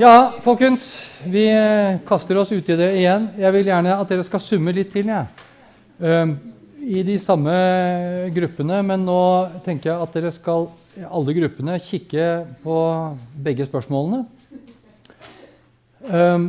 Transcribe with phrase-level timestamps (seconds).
[0.00, 0.84] Ja, folkens.
[1.28, 3.26] Vi eh, kaster oss uti det igjen.
[3.36, 5.10] Jeg vil gjerne at dere skal summe litt til.
[5.12, 5.26] Ja.
[6.00, 6.30] Um,
[6.80, 7.52] I de samme
[8.32, 9.18] gruppene, men nå
[9.66, 10.70] tenker jeg at dere skal
[11.04, 12.28] alle gruppene kikke
[12.62, 12.76] på
[13.44, 14.22] begge spørsmålene.
[16.08, 16.48] Um,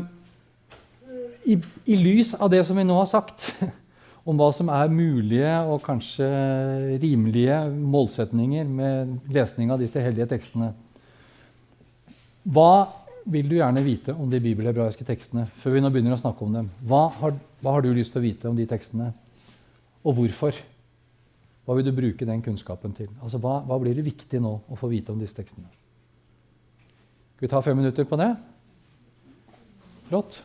[1.43, 3.49] i, i, lys av det som vi nå har sagt
[4.29, 6.31] om hva som er mulige og kanskje
[7.03, 10.71] rimelige målsetninger med lesning av disse hellige tekstene
[12.47, 16.45] Hva vil du gjerne vite om de bibelhebraiske tekstene før vi nå begynner å snakke
[16.45, 16.69] om dem?
[16.87, 19.11] Hva har, hva har, du lyst til å vite om de tekstene,
[20.01, 20.57] og hvorfor?
[21.65, 23.09] Hva vil du bruke den kunnskapen til?
[23.21, 25.69] Altså, hva, hva blir det viktig nå å få vite om disse tekstene?
[27.35, 28.31] Skal vi ta fem minutter på det?
[30.09, 30.41] Flott.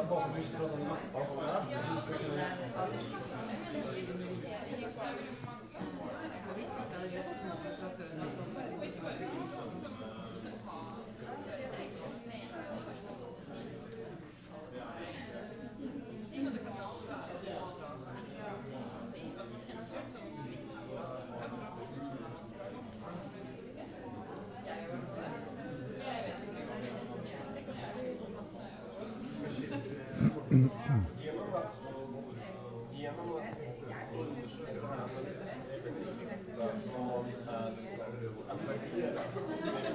[0.00, 0.48] Ja, Bob, ich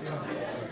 [0.04, 0.56] Yeah.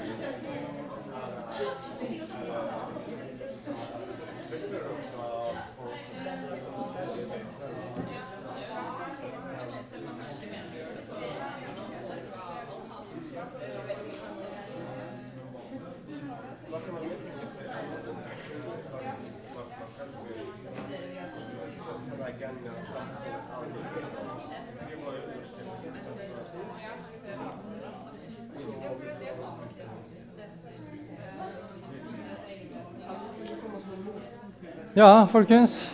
[34.94, 35.90] Ja, folkens.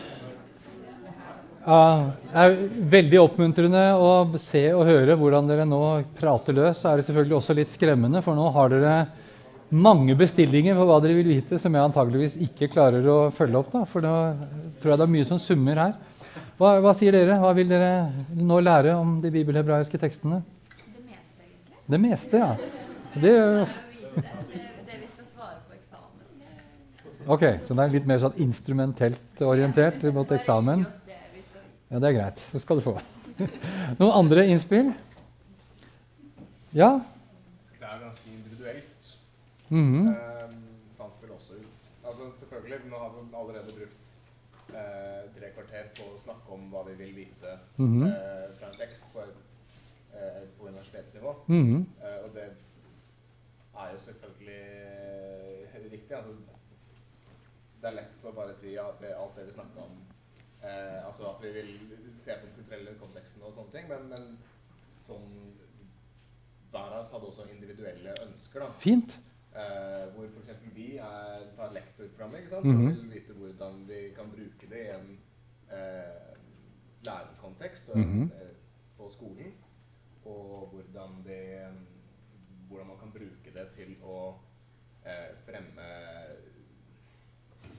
[1.64, 2.56] Ja, det er
[2.92, 4.10] veldig oppmuntrende å
[4.42, 5.80] se og høre hvordan dere nå
[6.18, 6.82] prater løs.
[6.82, 8.96] Så er det selvfølgelig også litt skremmende, for nå har dere
[9.70, 13.72] mange bestillinger på hva dere vil vite, som jeg antageligvis ikke klarer å følge opp.
[13.72, 14.14] Da, for da
[14.82, 15.94] tror jeg det er mye som summer her.
[16.60, 17.40] Hva, hva sier dere?
[17.40, 17.94] Hva vil dere
[18.36, 20.42] nå lære om de bibelhebraiske tekstene?
[20.76, 21.86] Det meste, egentlig.
[21.88, 22.52] Det meste, ja.
[23.16, 23.80] Det gjør vi også.
[24.20, 26.28] Det, det, det vi skal svare på eksamen.
[27.30, 30.82] Ok, Så det er litt mer sånn instrumentelt orientert mot eksamen?
[31.90, 32.42] Ja, det er greit.
[32.54, 32.96] Det skal du få.
[34.00, 34.90] Noen andre innspill?
[36.74, 36.90] Ja?
[37.76, 39.12] Det er ganske individuelt.
[39.70, 40.10] Mm -hmm.
[40.10, 40.56] eh,
[40.98, 41.88] fant vel også ut.
[42.06, 44.08] Altså selvfølgelig, Nå har vi allerede brukt
[44.74, 48.04] eh, tre kvarter på å snakke om hva vi vil vite Mhm.
[48.08, 49.62] eh, fra en tekst på, et,
[50.14, 51.36] eh, på universitetsnivå.
[51.48, 51.86] Mhm.
[52.04, 52.50] Eh, og det
[53.78, 54.66] er jo selvfølgelig
[55.74, 56.16] eh, riktig.
[56.18, 56.32] Altså,
[57.82, 59.96] det er lett å bare si at det, alt det vi snakka om
[60.62, 61.72] eh, Altså at vi vil
[62.16, 64.28] se på den kulturelle konteksten og sånne ting, men, men
[65.08, 65.30] sånn
[66.70, 68.62] Hver av oss hadde også individuelle ønsker.
[68.62, 69.16] da Fint.
[69.50, 70.52] Eh, hvor f.eks.
[70.76, 72.68] vi er, tar lektorprogrammet ikke sant?
[72.68, 72.84] Mhm.
[72.84, 75.08] og vil vite hvordan vi kan bruke det i en
[75.74, 76.36] eh,
[77.08, 78.30] lærerkontekst og, -hmm.
[78.44, 78.54] eh,
[78.98, 79.54] på skolen.
[80.26, 81.74] Og hvordan, det,
[82.68, 84.38] hvordan man kan bruke det til å
[85.06, 85.90] eh, fremme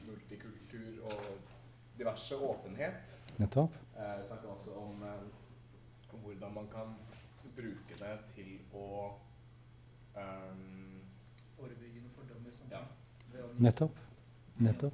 [0.07, 1.25] multikultur og
[2.01, 3.19] diverse åpenhet.
[3.39, 3.75] Nettopp.
[3.97, 5.23] Eh, snakker også om eh,
[6.23, 6.95] hvordan man kan
[7.57, 8.87] bruke det til å
[10.15, 10.89] forebygge
[11.61, 12.51] Forebyggende fordommer.
[12.57, 12.81] Som Ja.
[13.59, 13.99] Nettopp.
[14.59, 14.93] Nettopp.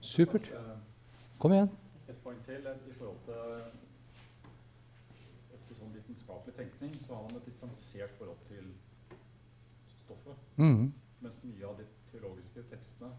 [0.00, 0.48] Supert.
[0.52, 0.78] Eh,
[1.38, 1.70] Kom igjen.
[2.08, 3.34] Et poeng til eh, i forhold til
[5.54, 8.72] ofte sånn vitenskapelig tenkning, så har man et distansert forhold til
[10.04, 10.36] stoffet.
[10.56, 10.92] Mm.
[11.20, 13.12] Mens mye av de teologiske tekstene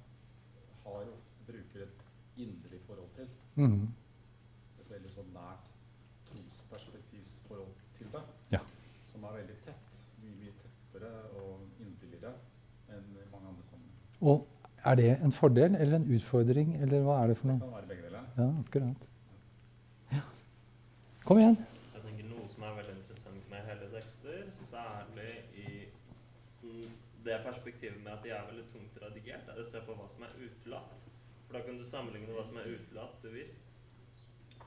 [0.86, 2.02] har og bruker et
[2.38, 3.28] inderlig forhold til.
[3.56, 3.88] Mm.
[4.80, 5.70] Et veldig sånn nært
[6.30, 8.24] trosperspektivsforhold til det.
[8.56, 8.64] Ja.
[9.12, 10.02] Som er veldig tett.
[10.24, 12.34] Mye, mye tettere og inderligere
[12.90, 14.20] enn i mange andre sammenhenger.
[14.22, 14.48] Og
[14.84, 17.60] er det en fordel eller en utfordring, eller hva er det for noe?
[17.60, 18.26] Det kan være begge deler.
[18.38, 19.08] Ja, akkurat.
[20.12, 20.24] Ja.
[21.24, 21.58] Kom igjen.
[21.94, 25.68] Jeg tenker Noe som er veldig interessant med hele tekster, særlig i
[26.64, 26.90] mm,
[27.24, 30.26] det perspektivet med at de er veldig tungt redigert, er å se på hva som
[30.28, 31.08] er utelatt.
[31.46, 33.70] For da kan du sammenligne hva som er utelatt bevisst,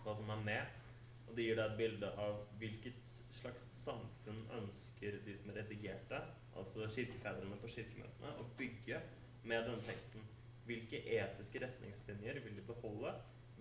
[0.04, 0.82] hva som er med.
[1.26, 6.20] Og det gir deg et bilde av hvilket slags samfunn ønsker de som redigerte,
[6.56, 9.00] altså kirkefedrene på kirkemøtene, å bygge
[9.46, 10.24] med denne teksten.
[10.66, 13.12] Hvilke etiske retningslinjer vil de beholde?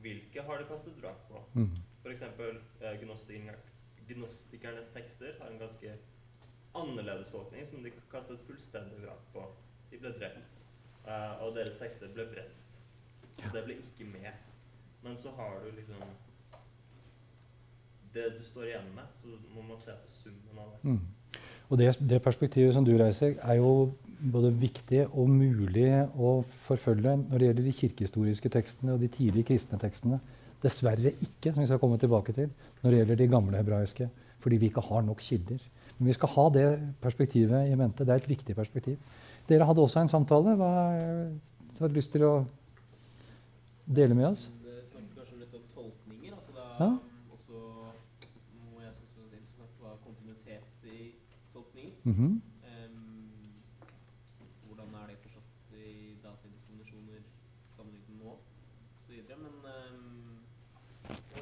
[0.02, 1.42] Hvilke har de kastet vrak på?
[1.58, 1.76] Mm.
[2.04, 2.24] F.eks.
[2.82, 2.96] Eh,
[4.06, 5.98] gnostikernes tekster har en ganske
[6.76, 9.46] annerledes tolkning som de kastet fullstendig vrak på.
[9.92, 10.56] De ble drept.
[11.06, 12.80] Eh, og deres tekster ble brent.
[13.40, 14.32] Så det ble ikke med.
[15.06, 16.02] Men så har du liksom
[18.16, 20.78] Det du står igjen med, så må man se på summen av det.
[20.88, 21.42] Mm.
[21.70, 23.92] Og det, det perspektivet som du reiser, er jo
[24.32, 29.50] både viktig og mulig å forfølge når det gjelder de kirkehistoriske tekstene og de tidlige
[29.50, 30.22] kristne tekstene.
[30.64, 34.08] Dessverre ikke, som vi skal komme tilbake til, når det gjelder de gamle hebraiske.
[34.46, 35.60] Fordi vi ikke har nok kilder.
[35.98, 36.68] Men vi skal ha det
[37.02, 38.06] perspektivet i mente.
[38.06, 38.98] Det er et viktig perspektiv.
[39.50, 40.56] Dere hadde også en samtale.
[40.60, 40.72] Hva
[41.80, 42.34] har du lyst til å
[43.86, 44.50] dele med oss?
[44.66, 46.34] Det snakket kanskje litt om tolkninger.
[46.36, 46.90] Altså da Ja.
[47.32, 47.62] også
[48.60, 51.14] noe jeg synes var interessant, var kontinuitet i
[51.54, 51.96] tolkninger.
[52.04, 52.42] Mm -hmm.
[59.28, 59.38] det.
[59.44, 60.38] Men um,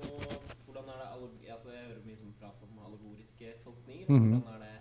[0.03, 0.21] og
[0.65, 2.72] hvordan er det allog altså Jeg hører mye som prat om
[3.43, 4.05] allegoriske tolkninger.
[4.09, 4.31] Mhm.
[4.31, 4.77] Hvordan er det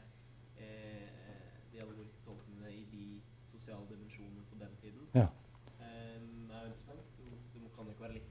[0.59, 1.07] eh,
[1.73, 3.05] de allegoriske tolkningene i de
[3.53, 5.03] sosiale dimensjonene på den tiden?
[5.15, 5.27] Ja.
[5.81, 7.11] Em, er jo interessant.
[7.55, 8.31] Det kan ikke være likt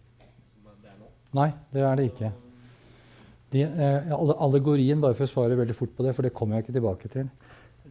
[0.53, 1.07] som det er nå.
[1.33, 2.31] Nei, det er det ikke.
[3.51, 4.11] De, eh,
[4.47, 7.11] allegorien, bare for å svare veldig fort på det, for det kommer jeg ikke tilbake
[7.11, 7.27] til,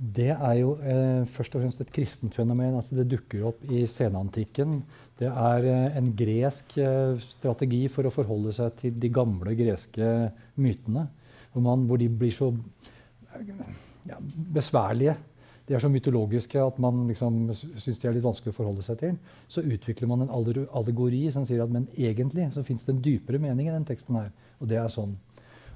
[0.00, 2.74] det er jo eh, først og fremst et kristent fenomen.
[2.74, 4.78] altså Det dukker opp i senantikken.
[5.18, 10.30] Det er eh, en gresk eh, strategi for å forholde seg til de gamle greske
[10.56, 11.04] mytene.
[11.52, 12.52] Hvor, hvor de blir så
[14.06, 14.16] ja,
[14.54, 15.16] besværlige.
[15.68, 18.98] De er så mytologiske at man liksom syns de er litt vanskelig å forholde seg
[18.98, 19.18] til.
[19.46, 23.38] Så utvikler man en allegori som sier at men egentlig så fins det en dypere
[23.38, 24.32] mening i den teksten her.
[24.58, 25.14] Og det er sånn.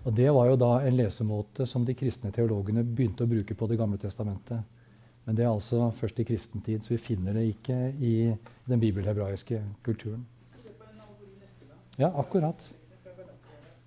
[0.04, 3.70] Og Det var jo da en lesemåte som de kristne teologene begynte å bruke på
[3.70, 4.60] Det gamle testamentet.
[5.24, 8.14] Men det er altså først i kristen tid, så vi finner det ikke i
[8.68, 10.26] den bibelhebraiske kulturen.
[11.96, 12.60] Ja, akkurat.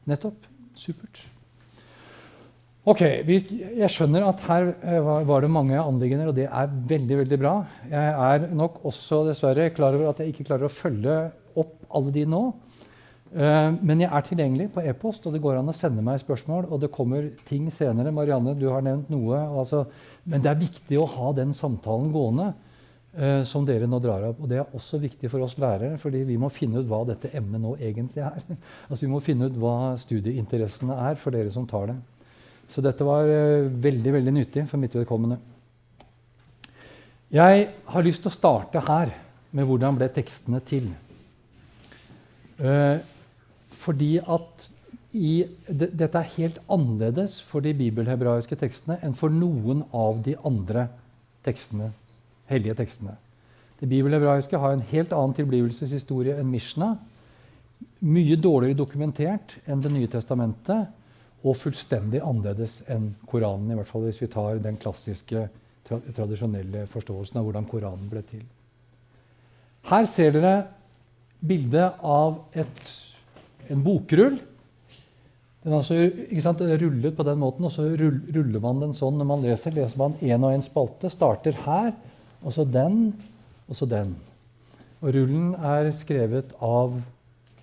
[0.06, 0.48] Nettopp.
[0.78, 1.28] Supert.
[2.88, 3.42] Ok, vi,
[3.82, 7.58] Jeg skjønner at her eh, var, det mange anliggender, og det er veldig veldig bra.
[7.92, 11.18] Jeg er nok også dessverre klar over at jeg ikke klarer å følge
[11.60, 12.40] opp alle de nå.
[13.36, 16.70] Eh, men jeg er tilgjengelig på e-post, og det går an å sende meg spørsmål.
[16.72, 18.16] Og det kommer ting senere.
[18.16, 19.44] Marianne, du har nevnt noe.
[19.60, 19.84] Altså,
[20.24, 22.54] men det er viktig å ha den samtalen gående
[23.20, 24.40] eh, som dere nå drar opp.
[24.40, 27.36] Og det er også viktig for oss lærere, fordi vi må finne ut hva dette
[27.36, 28.40] emnet nå egentlig er.
[28.88, 32.04] altså Vi må finne ut hva studieinteressene er for dere som tar det.
[32.68, 35.40] Så dette var eh, veldig veldig nyttig for mitt vedkommende.
[37.34, 39.12] Jeg har lyst til å starte her
[39.56, 40.90] med hvordan ble tekstene til.
[42.60, 42.98] Eh,
[43.78, 44.68] fordi at
[45.18, 50.36] i, de, dette er helt annerledes for de bibelhebraiske tekstene enn for noen av de
[50.46, 50.88] andre
[51.48, 51.92] tekstene,
[52.52, 53.16] hellige tekstene.
[53.78, 56.96] Det bibelhebraiske har en helt annen tilblivelseshistorie enn Mishna.
[58.02, 60.94] Mye dårligere dokumentert enn Det nye testamentet
[61.46, 63.72] og fullstendig annerledes enn Koranen.
[63.72, 65.48] I hvert fall hvis vi tar den klassiske,
[65.88, 68.44] tra tradisjonelle forståelsen av hvordan Koranen ble til.
[69.88, 70.56] Her ser dere
[71.40, 72.94] bildet av et,
[73.72, 74.40] en bokrull.
[75.64, 79.46] Den er altså, rullet på den måten, og så ruller man den sånn når man
[79.46, 79.76] leser.
[79.76, 81.12] Leser man én og én spalte.
[81.12, 81.94] Starter her,
[82.42, 83.12] og så den,
[83.68, 84.16] og så den.
[85.04, 86.98] Og rullen er skrevet av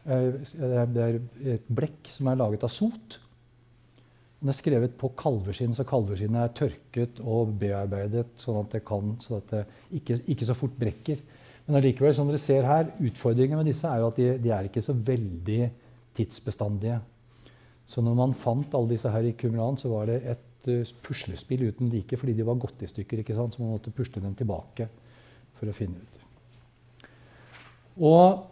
[0.07, 1.21] eh, Det er
[1.57, 3.19] et blekk som er laget av sot.
[4.45, 9.15] Den er skrevet på kalveskinn, så kalveskinnet er tørket og bearbeidet sånn at det, kan,
[9.25, 9.63] så at det
[9.97, 11.23] ikke, ikke, så fort brekker.
[11.65, 14.69] Men allikevel, som dere ser her, utfordringen med disse er jo at de, de er
[14.69, 15.71] ikke så veldig
[16.19, 16.99] tidsbestandige.
[17.89, 21.65] Så når man fant alle disse her i Kumran, så var det et uh, puslespill
[21.71, 23.23] uten like fordi de var gått i stykker.
[23.25, 23.57] ikke sant?
[23.57, 24.91] Så man måtte pusle dem tilbake
[25.57, 26.21] for å finne ut.
[28.05, 28.45] Og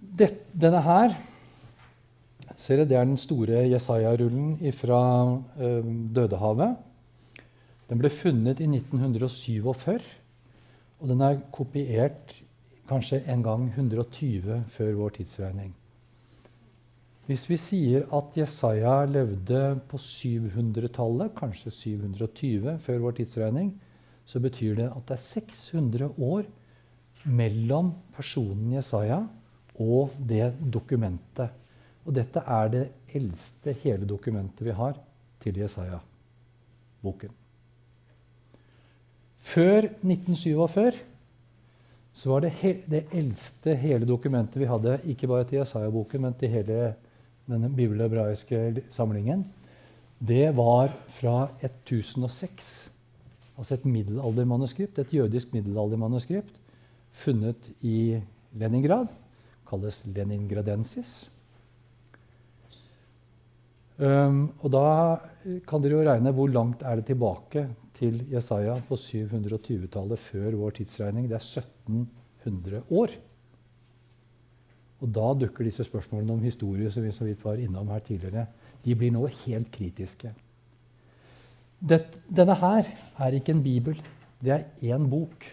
[0.00, 1.18] det, denne her
[2.56, 5.02] Ser dere, Det er den store Jesaja-rullen fra
[5.58, 6.76] eh, Dødehavet.
[7.88, 10.00] Den ble funnet i 1947,
[11.00, 12.34] og den er kopiert
[12.88, 15.72] kanskje en gang 120 før vår tidsregning.
[17.26, 23.72] Hvis vi sier at Jesaja levde på 700-tallet, kanskje 720 før vår tidsregning,
[24.24, 26.48] så betyr det at det er 600 år
[27.24, 29.22] mellom personen Jesaja
[29.80, 31.61] og det dokumentet
[32.02, 32.82] og dette er det
[33.14, 34.98] eldste hele dokumentet vi har
[35.42, 37.32] til Jesaja-boken.
[39.42, 41.00] Før 1947
[42.12, 42.52] så var det,
[42.90, 46.94] det eldste hele dokumentet vi hadde, ikke bare til Jesaja-boken, men til hele
[47.48, 49.46] denne bibelhebraiske samlingen,
[50.22, 52.90] det var fra 1006.
[53.58, 56.60] Altså et middelaldermanuskript, et jødisk middelaldermanuskript
[57.12, 58.20] funnet i
[58.52, 59.06] Leningrad.
[59.68, 61.31] Kalles leningradensis.
[63.98, 64.86] Um, og da
[65.68, 67.66] kan dere jo regne hvor langt er det tilbake
[67.98, 71.28] til Jesaja på 720-tallet før vår tidsregning.
[71.28, 73.14] Det er 1700 år.
[75.02, 78.46] Og da dukker disse spørsmålene om historie som vi så vidt var innom her tidligere,
[78.82, 80.30] de blir nå helt kritiske.
[81.82, 82.86] Dette, denne her
[83.18, 83.98] er ikke en bibel.
[84.42, 85.46] Det er én bok.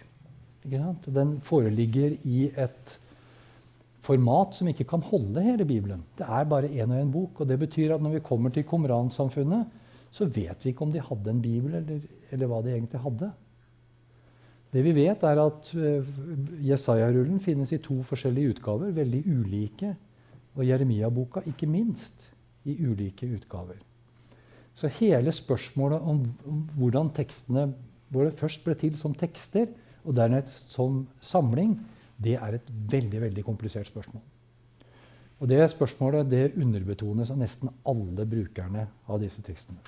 [0.63, 2.97] Den foreligger i et
[4.05, 6.01] format som ikke kan holde hele Bibelen.
[6.17, 7.41] Det er bare én og én bok.
[7.41, 9.65] og Det betyr at når vi kommer til Komran-samfunnet,
[10.11, 11.99] så vet vi ikke om de hadde en bibel, eller,
[12.31, 13.31] eller, hva de egentlig hadde.
[14.73, 16.09] Det vi vet, er at uh,
[16.65, 19.93] Jesaja-rullen finnes i to forskjellige utgaver, veldig ulike.
[20.55, 22.25] Og Jeremia-boka ikke minst
[22.65, 23.77] i ulike utgaver.
[24.73, 26.23] Så hele spørsmålet om,
[26.77, 27.73] hvordan tekstene
[28.13, 29.67] både først ble til som tekster,
[30.05, 31.75] og dernest som samling,
[32.23, 34.21] det er et veldig veldig komplisert spørsmål.
[35.39, 39.79] Og Det spørsmålet det underbetones av nesten alle brukerne av disse tekstene.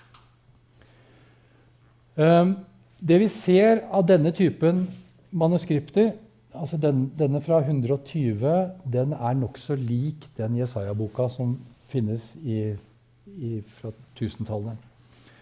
[2.16, 2.56] Um,
[3.02, 4.86] det vi ser av denne typen
[5.32, 6.14] manuskripter,
[6.54, 8.46] altså den, denne fra 120,
[8.94, 11.58] den er nokså lik den Jesaja-boka som
[11.92, 12.76] finnes i,
[13.28, 14.78] i, fra 1000-tallet.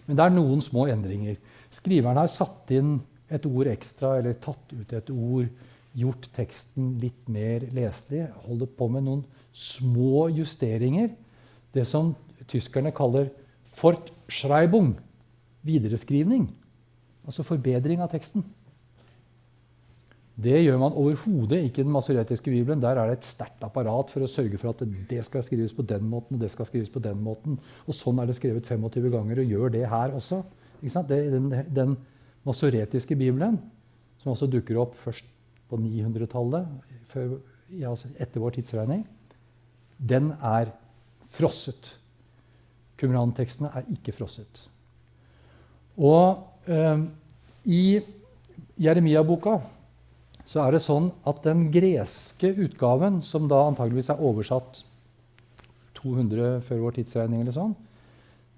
[0.07, 1.35] Men det er noen små endringer.
[1.73, 2.97] Skriveren har satt inn
[3.29, 5.49] et ord ekstra, eller tatt ut et ord
[5.99, 8.27] gjort teksten litt mer leselig.
[8.45, 9.25] Holder på med noen
[9.55, 11.11] små justeringer.
[11.75, 12.15] Det som
[12.49, 13.29] tyskerne kaller
[13.75, 14.95] 'fortschreibung',
[15.63, 16.49] videreskrivning.
[17.25, 18.43] Altså forbedring av teksten.
[20.39, 22.81] Det gjør man overhodet ikke i den masoretiske bibelen.
[22.81, 25.83] Der er det et sterkt apparat for å sørge for at det skal skrives på
[25.83, 27.57] den måten og det skal skrives på den måten.
[27.87, 30.43] Og sånn er det skrevet 25 ganger, og gjør det her også.
[30.81, 31.97] Det, den, den
[32.47, 33.59] masoretiske bibelen,
[34.21, 35.27] som også dukker opp først
[35.69, 36.67] på 900-tallet,
[37.69, 39.03] ja, altså etter vår tidsregning,
[39.99, 40.71] den er
[41.33, 41.93] frosset.
[42.99, 44.63] Kumran-tekstene er ikke frosset.
[45.99, 47.03] Og eh,
[47.69, 47.83] i
[48.79, 49.59] Jeremia-boka
[50.49, 54.81] så er det sånn at den greske utgaven, som da antageligvis er oversatt
[55.99, 57.75] 200 før vår tidsregning, eller sånn,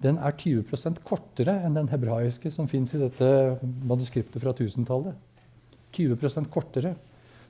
[0.02, 3.28] den er 20% kortere enn den hebraiske som fins i dette
[3.86, 5.14] manuskriptet fra 1000-tallet.
[5.92, 6.94] 20% kortere.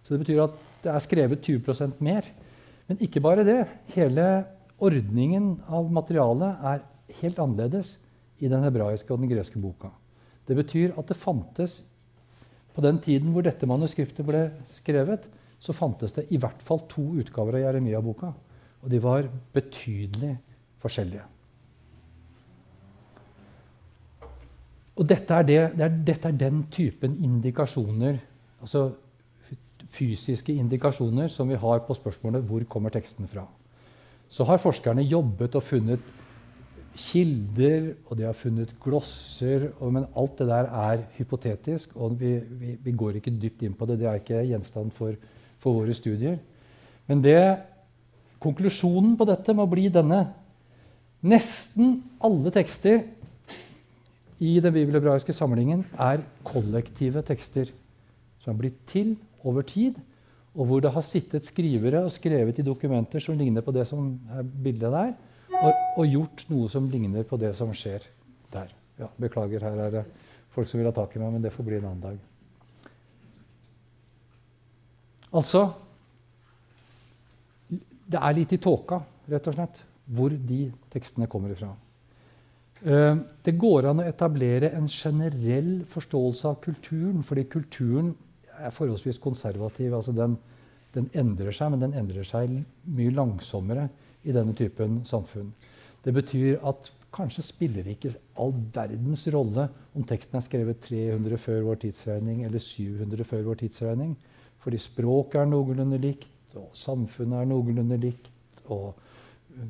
[0.02, 2.26] Så det betyr at det er skrevet 20% mer.
[2.88, 3.60] Men ikke bare det.
[3.94, 4.26] Hele
[4.82, 6.82] ordningen av materialet er
[7.20, 7.96] helt annerledes
[8.42, 9.92] i den hebraiske og den greske boka.
[10.46, 11.84] Det betyr at det fantes
[12.72, 15.26] På den tiden hvor dette manuskriptet ble skrevet,
[15.60, 18.30] så fantes det i hvert fall to utgaver av Jeremia-boka.
[18.80, 20.30] Og de var betydelig
[20.80, 21.26] forskjellige.
[24.96, 28.18] Og dette er, det, det er, dette er, den typen indikasjoner,
[28.62, 28.90] altså
[29.92, 33.44] fysiske indikasjoner, som vi har på spørsmålet hvor kommer teksten fra.
[34.32, 36.12] Så har forskerne jobbet og funnet
[36.96, 42.34] kilder, og de har funnet glosser, og, men alt det der er hypotetisk, og vi,
[42.60, 43.98] vi, vi, går ikke dypt inn på det.
[44.00, 45.16] Det er ikke gjenstand for,
[45.60, 46.38] for våre studier.
[47.08, 47.40] Men det,
[48.42, 50.24] konklusjonen på dette må bli denne.
[51.22, 53.04] Nesten alle tekster
[54.42, 57.70] i den bibelhebraiske samlingen er kollektive tekster
[58.42, 59.14] som har blitt til
[59.46, 59.98] over tid,
[60.52, 64.10] og hvor det har sittet skrivere og skrevet i dokumenter som ligner på det som
[64.34, 65.14] er bildet der,
[65.62, 65.70] og,
[66.02, 68.04] og gjort noe som ligner på det som skjer
[68.52, 68.72] der.
[69.00, 70.02] Ja, beklager, her er det
[70.52, 72.20] folk som vil ha tak i meg, men det får bli en annen dag.
[75.32, 75.70] Altså
[78.12, 78.98] Det er litt i tåka,
[79.32, 79.78] rett og slett,
[80.12, 81.70] hvor de tekstene kommer ifra.
[82.82, 88.10] Eh, det går an å etablere en generell forståelse av kulturen, fordi kulturen
[88.62, 89.94] er forholdsvis konservativ.
[89.94, 90.36] altså den,
[90.94, 92.52] den, endrer seg, men den endrer seg
[92.84, 93.88] mye langsommere
[94.24, 95.52] i denne typen samfunn.
[96.04, 101.38] Det betyr at kanskje spiller det ikke all verdens rolle om teksten er skrevet 300
[101.38, 104.16] før vår tidsregning eller 700 før vår tidsregning.
[104.62, 108.30] Fordi språket er noenlunde likt, og samfunnet er noenlunde likt.
[108.70, 108.94] og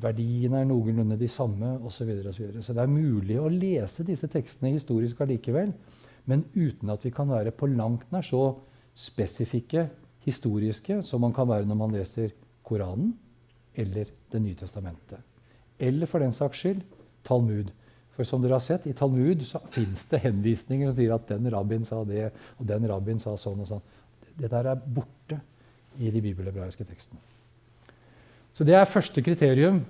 [0.03, 2.11] verdiene er noenlunde de samme osv.
[2.23, 5.73] Så, så, så det er mulig å lese disse tekstene historisk allikevel,
[6.29, 8.45] men uten at vi kan være på langt nær så
[8.95, 9.87] spesifikke
[10.23, 13.13] historiske som man kan være når man leser Koranen
[13.75, 15.19] eller Det nye testamentet.
[15.79, 16.81] Eller for den saks skyld
[17.23, 17.69] Talmud.
[18.15, 21.49] For som dere har sett, i Talmud så fins det henvisninger som sier at den
[21.53, 23.83] rabbin sa det, og den rabbin sa sånn og sånn.
[24.37, 25.39] Det der er borte
[25.97, 27.21] i de bibelhebraiske tekstene.
[28.53, 29.81] Så det er første kriterium.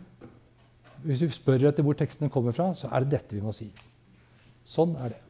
[1.04, 3.68] Hvis vi spør etter hvor tekstene kommer fra, så er det dette vi må si.
[4.64, 5.22] Sånn er det.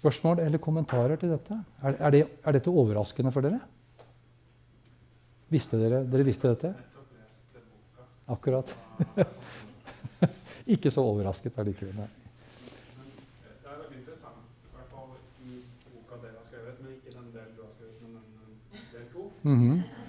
[0.00, 1.58] Spørsmål eller kommentarer til dette?
[1.82, 3.60] Er, er, det, er dette overraskende for dere?
[5.52, 6.70] Visste dere, dere visste dette?
[8.30, 8.72] Akkurat.
[10.74, 11.98] Ikke så overrasket allikevel.
[12.00, 12.08] Nei.
[13.42, 15.12] Det er veldig interessant, i hvert fall
[15.44, 15.60] i
[15.90, 19.30] boka dere har skrevet, men ikke den to du har skrevet, men den del to.
[19.42, 20.00] Mm -hmm.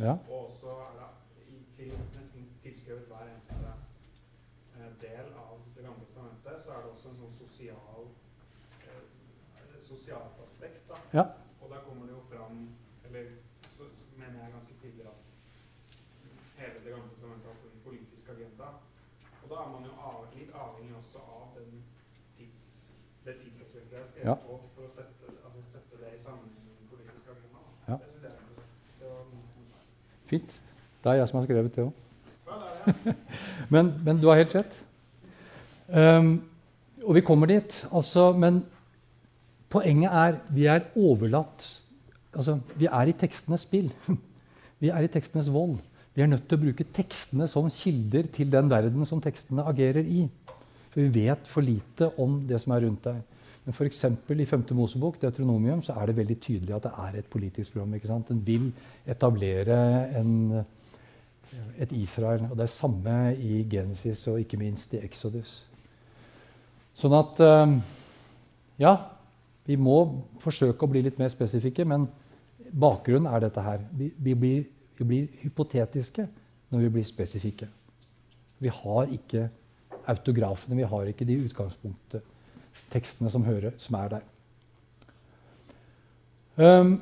[0.00, 0.16] Ja.
[0.32, 1.08] Og også er det
[1.76, 3.56] til, nesten tilskrevet hver eneste
[4.76, 8.08] eh, del av Det gamle testamentet, så er det også en sånn sosial
[8.84, 10.82] eh, sosialt aspekt.
[10.88, 11.00] da.
[11.12, 11.24] Ja.
[11.60, 12.68] Og der kommer det jo fram
[13.04, 13.24] Eller
[13.62, 15.24] så, så mener jeg ganske tydelig at
[16.60, 18.68] hele Det gamle testamentet har en politisk agenda.
[19.42, 21.82] Og da er man jo av, litt avhengig også av den
[22.36, 22.92] tids,
[23.24, 24.34] det tidsaspektet jeg skrev ja.
[24.34, 27.64] på, for å sette, altså sette det i sammenheng med den politiske agenda.
[27.88, 27.96] Ja.
[27.96, 28.60] Det syns jeg er interessant.
[30.30, 30.62] Fint.
[31.02, 31.92] Det er jeg som har skrevet det òg.
[33.74, 34.82] men, men, du har helt rett.
[35.88, 36.49] Um,
[37.04, 37.76] og vi kommer dit.
[37.92, 38.62] Altså, men
[39.70, 41.66] poenget er vi er overlatt
[42.34, 43.92] altså, Vi er i tekstenes spill.
[44.80, 45.74] Vi er i tekstenes vold.
[46.14, 50.06] Vi er nødt til å bruke tekstene som kilder til den verden som tekstene agerer
[50.08, 50.22] i.
[50.90, 53.18] For vi vet for lite om det som er rundt deg.
[53.66, 54.00] Men f.eks.
[54.08, 54.64] i 5.
[54.72, 57.92] Mosebok Deuteronomium, så er det veldig tydelig at det er et politisk program.
[57.94, 58.32] ikke sant?
[58.32, 58.70] Den vil
[59.06, 59.76] etablere
[60.18, 60.64] en,
[61.76, 62.48] et Israel.
[62.48, 65.58] Og det er samme i Genesis og ikke minst i Exodus.
[66.96, 67.76] Sånn at eh,
[68.80, 68.94] Ja,
[69.68, 69.96] vi må
[70.42, 72.08] forsøke å bli litt mer spesifikke, men
[72.70, 73.82] bakgrunnen er dette her.
[73.92, 74.64] Vi, vi, blir,
[74.98, 76.26] vi blir hypotetiske
[76.70, 77.68] når vi blir spesifikke.
[78.60, 79.48] Vi har ikke
[80.10, 84.26] autografene, vi har ikke de utgangspunkttekstene som, som er der.
[86.60, 86.96] Um,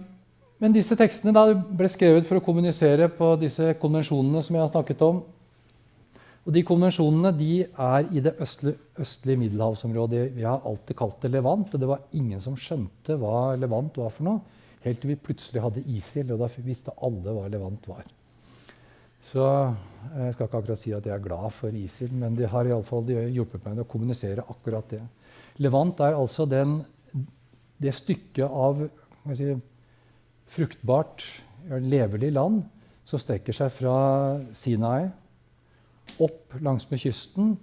[0.58, 1.32] men disse tekstene
[1.78, 5.22] ble skrevet for å kommunisere på disse konvensjonene som jeg har snakket om.
[6.48, 10.30] Og de konvensjonene de er i det østlige, østlige middelhavsområdet.
[10.32, 14.14] Vi har alltid kalt det Levant, og det var ingen som skjønte hva Levant var
[14.14, 14.62] for noe.
[14.80, 18.08] Helt til vi plutselig hadde ISIL, og da visste alle hva Levant var.
[19.28, 22.48] Så eh, jeg skal ikke akkurat si at jeg er glad for ISIL, men de
[22.48, 25.04] har iallfall hjulpet meg med å kommunisere akkurat det.
[25.60, 26.78] Levant er altså den,
[27.76, 28.86] det stykket av
[29.36, 29.52] si,
[30.48, 31.28] fruktbart,
[31.84, 32.62] levelig land
[33.04, 33.98] som strekker seg fra
[34.56, 35.10] Sinai
[36.24, 37.54] opp langsmed kysten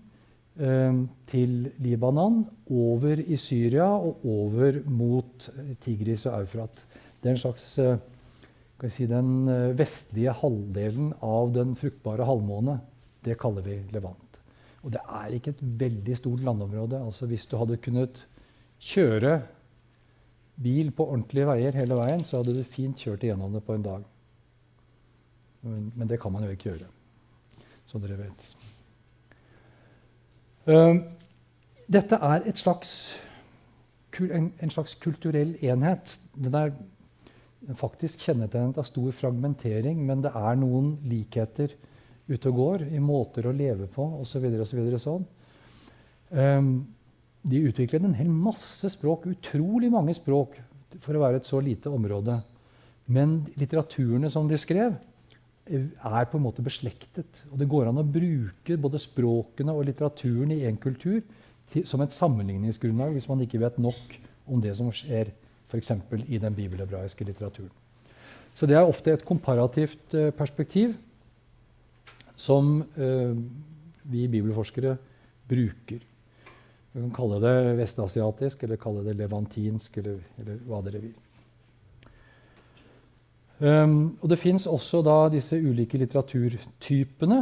[0.59, 5.49] eh, til Libanon, over i Syria og over mot
[5.83, 6.85] Tigris og Eufrat.
[7.21, 7.97] Det er en slags eh,
[8.91, 12.79] si, den eh, vestlige halvdelen av den fruktbare halvmåne.
[13.25, 14.39] Det kaller vi Levant.
[14.85, 16.99] Og det er ikke et veldig stort landområde.
[17.01, 18.21] Altså Hvis du hadde kunnet
[18.77, 19.39] kjøre
[20.61, 23.85] bil på ordentlige veier hele veien, så hadde du fint kjørt igjennom det på en
[23.85, 24.05] dag.
[25.65, 26.91] Men, det kan man jo ikke gjøre,
[27.85, 28.45] så dere vet.
[30.65, 30.97] Uh,
[31.91, 32.91] dette er slags,
[34.19, 36.15] en, slags kulturell enhet.
[36.33, 36.73] Den er
[37.77, 41.75] faktisk kjennetegnet av stor fragmentering, men det er noen likheter
[42.25, 44.47] ute og går i måter å leve på osv.
[44.65, 45.25] Så sånn.
[46.33, 46.71] Um,
[47.45, 50.57] de utviklet en hel masse språk, utrolig mange språk,
[51.03, 52.39] for å være et så lite område.
[53.13, 54.95] Men litteraturene som de skrev,
[55.65, 57.41] er på en måte beslektet.
[57.51, 61.21] Og det går an å bruke både språkene og litteraturen i én kultur
[61.71, 65.31] til, som et sammenligningsgrunnlag hvis man ikke vet nok om det som skjer
[65.71, 65.91] f.eks.
[66.29, 67.73] i den bibelhebraiske litteraturen.
[68.55, 70.93] Så det er ofte et komparativt uh, perspektiv
[72.39, 73.33] som uh,
[74.05, 74.95] vi bibelforskere
[75.49, 75.99] bruker.
[76.93, 81.15] Vi kan kalle det vestasiatisk eller kalle det levantinsk eller, eller hva dere vil.
[83.55, 87.37] Um, og det fins også da disse ulike litteraturtypene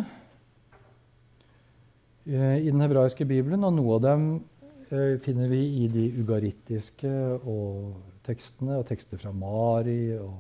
[2.30, 3.66] uh, i den hebraiske bibelen.
[3.66, 4.28] Og noe av dem
[4.92, 7.98] uh, finner vi i de ugarittiske og
[8.28, 10.38] tekstene og tekster fra Mari og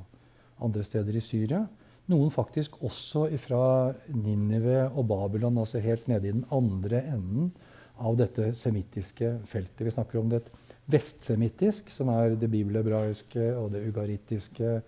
[0.64, 1.66] andre steder i Syria.
[2.12, 7.54] Noen faktisk også fra Ninive og Babylon, altså helt nede i den andre enden
[7.98, 9.86] av dette semittiske feltet.
[9.88, 10.44] Vi snakker om det
[10.92, 14.82] vestsemittisk, som er det bibelhebraiske og det ugarittiske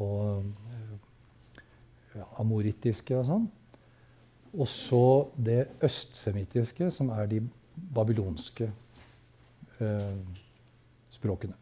[0.00, 0.44] og
[2.16, 3.48] ja, amorittiske og sånn.
[4.50, 5.06] Og så
[5.38, 7.40] det østsemittiske, som er de
[7.94, 8.66] babylonske
[9.78, 10.16] eh,
[11.14, 11.54] språkene.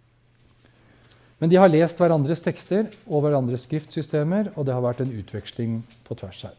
[1.38, 5.82] Men de har lest hverandres tekster og hverandres skriftsystemer, og det har vært en utveksling
[6.08, 6.56] på tvers her.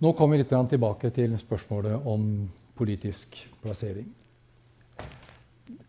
[0.00, 2.22] Nå kommer vi litt tilbake til spørsmålet om
[2.76, 4.08] politisk plassering.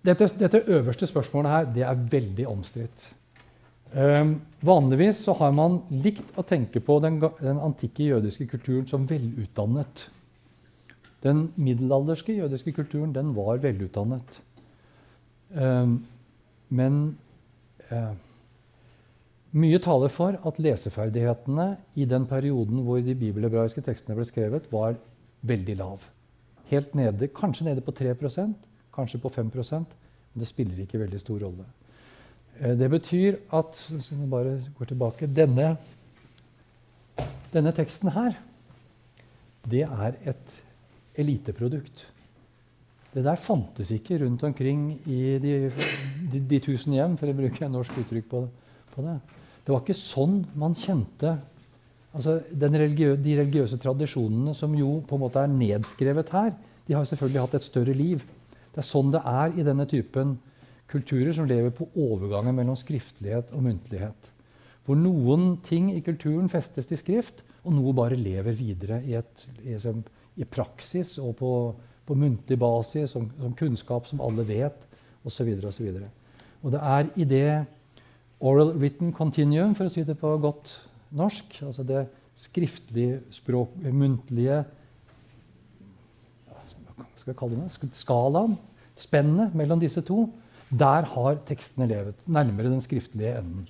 [0.05, 3.03] Dette, dette øverste spørsmålet her, det er veldig omstridt.
[3.91, 9.03] Um, vanligvis så har man likt å tenke på den, den, antikke jødiske kulturen som
[9.09, 10.05] velutdannet.
[11.21, 14.39] Den middelalderske jødiske kulturen den var velutdannet.
[15.51, 15.99] Um,
[16.71, 17.01] men
[17.91, 18.15] uh,
[19.51, 24.95] mye taler for at leseferdighetene i den perioden hvor de bibelhebraiske tekstene ble skrevet, var
[25.45, 26.07] veldig lav.
[26.71, 28.15] Helt nede, Kanskje nede på 3
[28.95, 29.97] kanskje på 5%
[30.31, 31.65] men det spiller ikke veldig stor rolle.
[32.59, 35.75] Eh, det betyr at hvis vi bare går tilbake, denne,
[37.51, 38.37] denne teksten her,
[39.67, 40.57] det er et
[41.19, 42.07] eliteprodukt.
[43.11, 45.55] Det der fantes ikke rundt omkring i de,
[46.31, 48.45] de, de tusen hjem, for å bruke et norsk uttrykk på,
[48.95, 49.17] på det.
[49.65, 51.35] Det var ikke sånn man kjente
[52.11, 56.49] altså religiø De religiøse tradisjonene som jo på en måte er nedskrevet her,
[56.87, 58.23] de har selvfølgelig hatt et større liv.
[58.71, 60.37] Det er sånn det er i denne typen
[60.91, 64.29] kulturer som lever på overgangen mellom skriftlighet og muntlighet.
[64.85, 69.43] Hvor noen ting i kulturen festes til skrift, og noe bare lever videre i, et,
[69.61, 69.77] i,
[70.41, 71.51] i praksis og på,
[72.07, 74.87] på muntlig basis, som, som, kunnskap som alle vet,
[75.21, 75.51] osv.
[75.53, 76.07] Og, så og,
[76.63, 77.45] og det er i det
[78.41, 80.73] oral written continuum, for å si det på godt
[81.13, 81.59] norsk.
[81.67, 82.07] Altså det
[82.41, 84.63] skriftlige språk, muntlige
[87.21, 87.91] skal kalle det?
[87.97, 88.57] Skalaen,
[88.99, 90.25] spennet mellom disse to.
[90.71, 92.19] Der har tekstene levet.
[92.27, 93.67] Nærmere den skriftlige enden.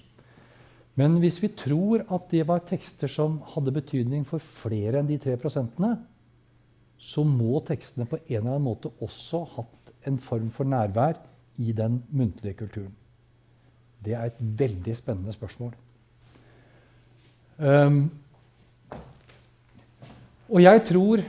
[0.99, 5.17] Men hvis vi tror at det var tekster som hadde betydning for flere enn de
[5.21, 5.95] tre prosentene,
[7.01, 11.17] så må tekstene på en eller annen måte også hatt en form for nærvær
[11.61, 12.93] i den muntlige kulturen.
[14.01, 15.73] Det er et veldig spennende spørsmål.
[17.61, 18.09] Um,
[20.49, 21.21] og jeg tror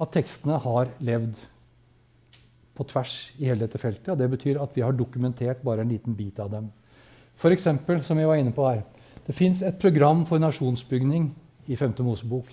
[0.00, 1.38] at tekstene har levd
[2.80, 4.08] på tvers i hele dette feltet.
[4.08, 6.70] og Det betyr at vi har dokumentert bare en liten bit av dem.
[7.36, 7.68] F.eks.,
[8.06, 8.82] som vi var inne på her,
[9.26, 11.28] Det fins et program for nasjonsbygning
[11.68, 11.92] i 5.
[12.02, 12.48] Mosebok.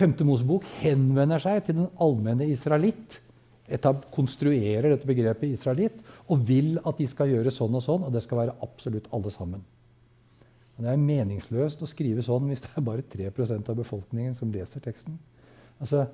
[0.00, 0.14] 5.
[0.24, 3.20] Mosebok henvender seg til den allmenne israelitt.
[3.68, 8.12] etab- Konstruerer dette begrepet israelitt og vil at de skal gjøre sånn og sånn, og
[8.12, 9.62] det skal være absolutt alle sammen.
[10.76, 14.50] Men det er meningsløst å skrive sånn hvis det er bare 3% av befolkningen som
[14.50, 15.18] leser teksten.
[15.82, 16.06] Altså,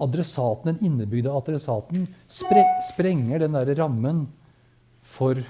[0.00, 4.26] adressaten, Den innebygde adressaten spre, sprenger den der rammen
[5.02, 5.40] for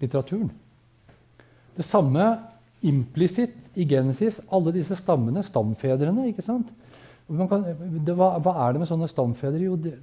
[0.00, 0.50] litteraturen.
[1.76, 2.24] Det samme
[2.82, 4.40] implisitt i Genesis.
[4.52, 6.26] Alle disse stammene, stamfedrene.
[6.28, 6.72] ikke sant?
[7.28, 7.64] Kan,
[8.04, 9.62] det, hva, hva, er det med sånne stamfedre?
[9.62, 9.94] Jo, det,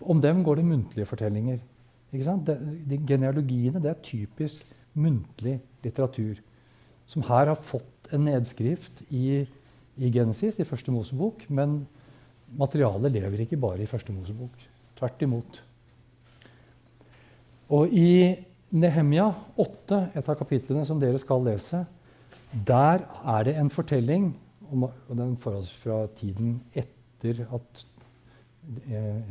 [0.00, 1.60] om dem går det muntlige fortellinger.
[2.10, 2.48] ikke sant?
[2.48, 4.64] De, de genealogiene det er typisk
[4.98, 6.40] muntlig litteratur.
[7.10, 9.46] Som her har fått en nedskrift i,
[10.00, 11.44] i Genesis, i Første Mosebok.
[11.52, 11.82] Men
[12.58, 14.56] materialet lever ikke bare i Første Mosebok.
[14.98, 15.60] Tvert imot.
[17.70, 18.34] Og i
[18.70, 21.84] Nehemia 8, et av kapitlene som dere skal lese,
[22.50, 24.32] der er det en fortelling
[24.70, 27.84] om, og den forholds fra tiden etter at
[28.90, 29.22] eh,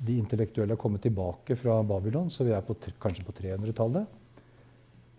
[0.00, 4.16] de intellektuelle har kommet tilbake fra Babylon, så vi er på, kanskje på 300-tallet.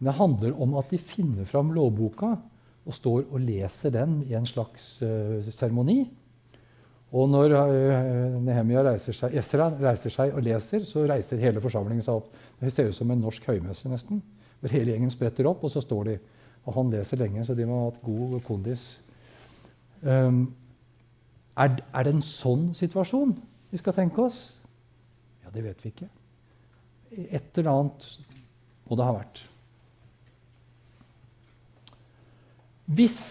[0.02, 2.34] Det handler om at de finner fram lovboka
[2.86, 6.00] og står og leser den i en slags eh, seremoni.
[7.12, 12.06] Og når uh, Nehemia reiser seg, Esra reiser seg og leser, så reiser hele forsamlingen
[12.06, 12.30] seg opp.
[12.62, 14.22] Det ser ut som en norsk høymesse, nesten.
[14.62, 16.16] Hvor hele gjengen spretter opp, og så står de.
[16.64, 18.86] Og han leser lenge, så de må ha hatt god kondis.
[20.02, 20.46] Um,
[21.60, 23.36] er, er, det en sånn situasjon
[23.74, 24.40] vi skal tenke oss?
[25.44, 26.08] Ja, det vet vi ikke.
[27.28, 28.08] Et eller annet
[28.88, 29.44] må det ha vært.
[32.92, 33.22] Hvis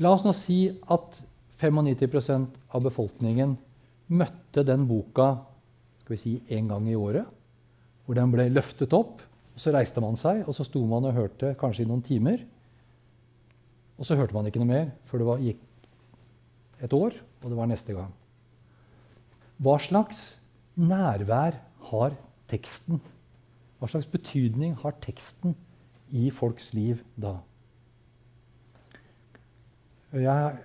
[0.00, 1.18] La oss nå si at
[1.60, 3.52] 95% av befolkningen
[4.16, 5.34] møtte den boka
[6.00, 7.26] skal vi si, en gang i året.
[8.06, 11.18] Hvor den ble løftet opp, og så reiste man seg, og så sto man og
[11.18, 12.40] hørte kanskje i noen timer.
[14.00, 17.60] Og så hørte man ikke noe mer før det var, gikk et år, og det
[17.60, 18.16] var neste gang.
[19.60, 20.22] Hva slags
[20.80, 22.16] nærvær har
[22.48, 23.04] teksten?
[23.76, 25.52] Hva slags betydning har teksten
[26.16, 27.36] i folks liv da?
[30.10, 30.58] Jeg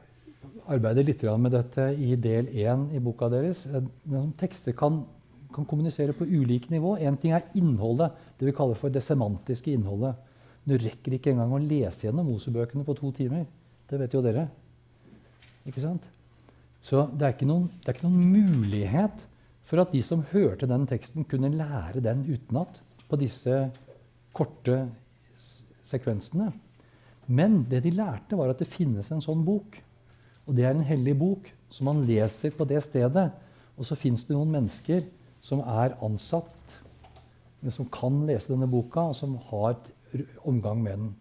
[0.65, 3.65] arbeider litt med dette i del 1 i boka deres.
[4.39, 5.03] Tekster kan,
[5.53, 6.95] kan kommunisere på ulike nivå.
[6.97, 10.15] Én ting er innholdet, det vi kaller for det semantiske innholdet.
[10.65, 13.45] Du rekker ikke engang å lese gjennom Mosebøkene på to timer.
[13.85, 14.47] Det vet jo dere.
[15.69, 16.05] Ikke sant?
[16.81, 19.23] Så det er ikke noen, er ikke noen mulighet
[19.65, 23.67] for at de som hørte den teksten, kunne lære den utenat på disse
[24.33, 24.83] korte
[25.85, 26.51] sekvensene.
[27.27, 29.79] Men det de lærte, var at det finnes en sånn bok.
[30.45, 33.29] Og det er en hellig bok som man leser på det stedet.
[33.75, 35.05] Og så fins det noen mennesker
[35.43, 36.53] som er ansatt,
[37.73, 39.79] som kan lese denne boka, og som har
[40.45, 41.13] omgang med den.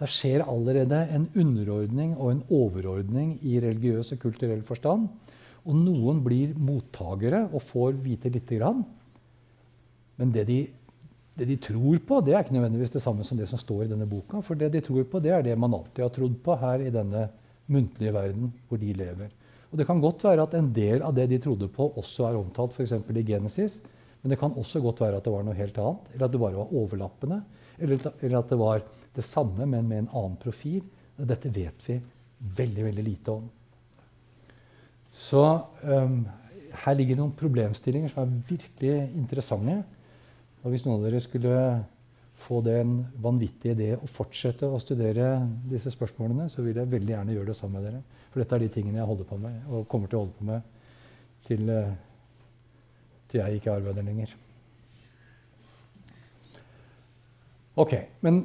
[0.00, 5.06] Der skjer allerede en underordning og en overordning i religiøs og kulturell forstand.
[5.62, 8.82] Og noen blir mottagere og får vite lite grann.
[10.18, 10.58] Men det de,
[11.38, 13.92] det de, tror på, det er ikke nødvendigvis det samme som det som står i
[13.92, 14.42] denne boka.
[14.44, 16.92] For det de tror på, det er det man alltid har trodd på her i
[16.92, 17.28] denne
[17.72, 19.30] muntlige verden hvor de lever.
[19.72, 22.36] Og Det kan godt være at en del av det de trodde på, også er
[22.36, 22.92] omtalt f.eks.
[22.92, 23.78] i Genesis.
[24.20, 26.40] Men det kan også godt være at det var noe helt annet, eller at det
[26.42, 27.40] bare var overlappende.
[27.80, 28.84] Eller at det var
[29.16, 30.84] det samme, men med en annen profil.
[31.16, 31.96] Dette vet vi
[32.60, 33.48] veldig, veldig lite om.
[35.12, 35.42] Så
[35.84, 36.22] um,
[36.84, 39.82] her ligger noen problemstillinger som er virkelig interessante.
[40.62, 41.56] Og hvis noen av dere skulle
[42.42, 45.34] få den vanvittige idé å fortsette å studere
[45.70, 48.02] disse spørsmålene, så vil jeg veldig gjerne gjøre det sammen med dere.
[48.30, 50.48] For dette er de tingene jeg holder på med, og kommer til å holde på
[50.48, 50.70] med
[51.46, 51.92] til, eh,
[53.30, 54.34] til jeg ikke arbeider lenger.
[57.82, 58.42] Ok, men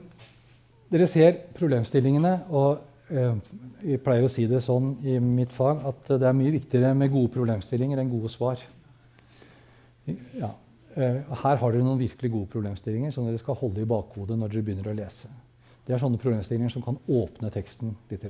[0.92, 2.34] dere ser problemstillingene.
[2.50, 2.80] og
[3.12, 3.36] eh,
[3.84, 7.12] Jeg pleier å si det sånn i mitt fag at det er mye viktigere med
[7.12, 8.62] gode problemstillinger enn gode svar.
[10.08, 10.54] Ja,
[10.98, 14.66] her har dere noen virkelig gode problemstillinger som dere skal holde i bakhodet når dere
[14.66, 15.30] begynner å lese.
[15.86, 18.26] Det er sånne problemstillinger som kan åpne teksten litt.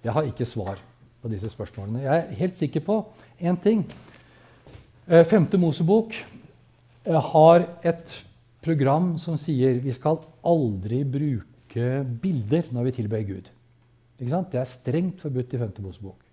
[0.00, 0.78] Jeg har ikke svar
[1.20, 2.04] på disse spørsmålene.
[2.06, 2.96] Jeg er helt sikker på
[3.42, 3.82] én ting.
[5.10, 8.14] Eh, femte Mosebok eh, har et
[8.64, 11.90] program som sier vi skal aldri bruke
[12.22, 13.50] bilder når vi tilber Gud.
[14.20, 16.29] Det er strengt forbudt i Femte Mosebok.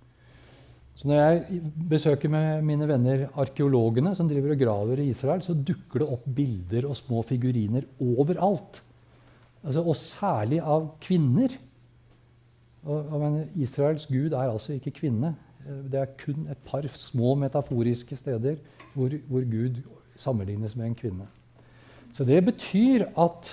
[0.97, 5.53] Så når jeg besøker med mine venner arkeologene som driver og graver i Israel, så
[5.53, 8.81] dukker det opp bilder og små figuriner overalt.
[9.61, 11.53] Altså, og særlig av kvinner.
[12.87, 15.35] Og, og Israels gud er altså ikke kvinne.
[15.91, 18.57] Det er kun et par små metaforiske steder
[18.95, 19.77] hvor, hvor Gud
[20.17, 21.27] sammenlignes med en kvinne.
[22.15, 23.51] Så det betyr at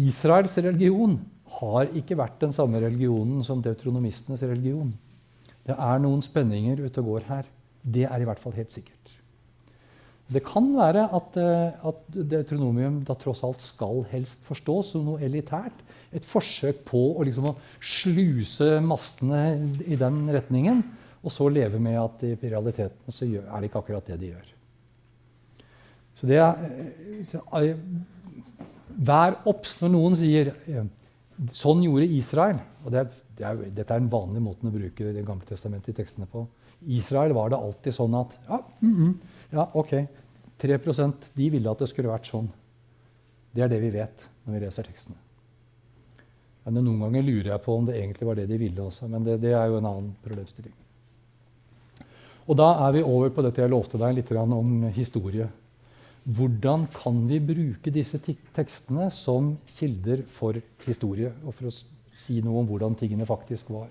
[0.00, 1.18] Israels religion
[1.60, 4.94] har ikke vært den samme religionen som deutronomistenes religion.
[5.70, 7.50] Det er noen spenninger ute og går her.
[7.80, 8.96] Det er i hvert fall helt sikkert.
[10.30, 15.22] Det kan være at, eh, at deutronomium da tross alt skal helst forstås som noe
[15.26, 15.74] elitært.
[16.14, 19.42] Et forsøk på å, liksom, å sluse massene
[19.86, 20.84] i den retningen.
[21.24, 24.54] Og så leve med at i realiteten så er det ikke akkurat det de gjør.
[26.18, 26.54] Så det er
[27.64, 27.76] eh,
[29.00, 30.88] Vær obs når noen sier eh,
[31.56, 32.58] Sånn gjorde Israel.
[32.84, 35.94] Og det er, det er, dette er den vanlige måten å bruke Det gamle testamentet
[35.94, 36.44] i tekstene på.
[36.92, 39.14] Israel var det alltid sånn at Ja, mm -mm,
[39.52, 40.06] ja ok.
[40.60, 42.50] 3% de ville at det skulle vært sånn.
[43.54, 45.16] Det er det vi vet når vi leser tekstene.
[46.64, 49.08] Men noen ganger lurer jeg på om det egentlig var det de ville også.
[49.08, 50.72] Men det, det er jo en annen problemstilling.
[52.46, 55.48] Og da er vi over på dette jeg lovte deg litt om historie.
[56.24, 58.18] Hvordan kan vi bruke disse
[58.54, 61.32] tekstene som kilder for historie?
[61.46, 61.74] Og for å
[62.12, 63.90] si noe om hvordan tingene faktisk var.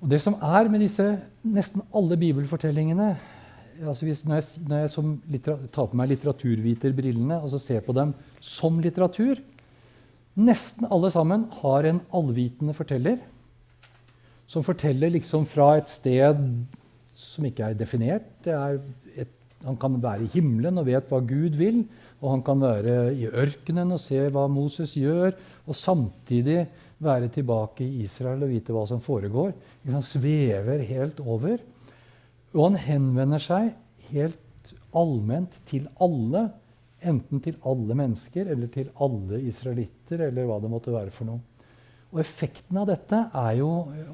[0.00, 1.06] Og Det som er med disse
[1.44, 3.12] nesten alle bibelfortellingene
[3.80, 8.12] altså hvis, når, jeg, når jeg tar på meg litteraturviterbrillene og så ser på dem
[8.44, 9.40] som litteratur
[10.40, 13.18] Nesten alle sammen har en allvitende forteller
[14.50, 16.38] som forteller liksom fra et sted
[17.14, 18.26] som ikke er definert.
[18.42, 18.78] Det er
[19.64, 21.82] han kan være i himmelen og vet hva Gud vil.
[22.20, 25.34] Og han kan være i ørkenen og se hva Moses gjør,
[25.68, 26.66] og samtidig
[27.00, 29.52] være tilbake i Israel og vite hva som foregår.
[29.88, 31.60] Han svever helt over.
[32.54, 33.72] Og han henvender seg
[34.10, 36.48] helt allment til alle.
[37.00, 41.40] Enten til alle mennesker eller til alle israelitter eller hva det måtte være for noe.
[42.10, 43.68] Og Effekten av dette er jo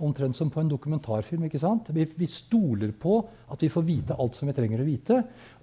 [0.05, 1.47] omtrent som på en dokumentarfilm.
[1.47, 1.89] ikke sant?
[1.97, 5.21] Vi, vi stoler på at vi får vite alt som vi trenger å vite.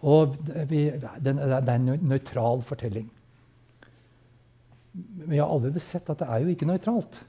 [0.09, 3.05] Og vi, det er en nøytral fortelling.
[4.93, 7.21] Vi har allerede sett at det er jo ikke nøytralt.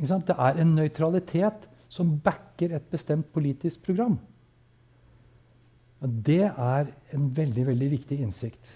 [0.00, 4.16] Ikke det er en nøytralitet som backer et bestemt politisk program.
[6.04, 8.72] Og det er en veldig, veldig viktig innsikt.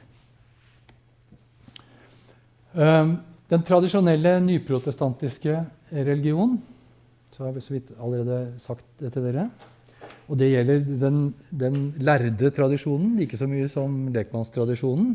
[2.72, 6.58] Um, den tradisjonelle nyprotestantiske religion
[7.32, 9.48] så har vi så vidt allerede sagt det til dere.
[10.28, 15.14] Og det gjelder den, den lærde tradisjonen like så mye som lekmannstradisjonen.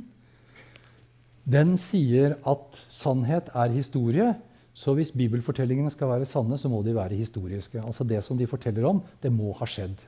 [1.43, 4.31] Den sier at sannhet er historie.
[4.73, 7.81] Så hvis bibelfortellingene skal være sanne, så må de være historiske.
[7.81, 9.99] Altså Det som de forteller om, det må ha skjedd.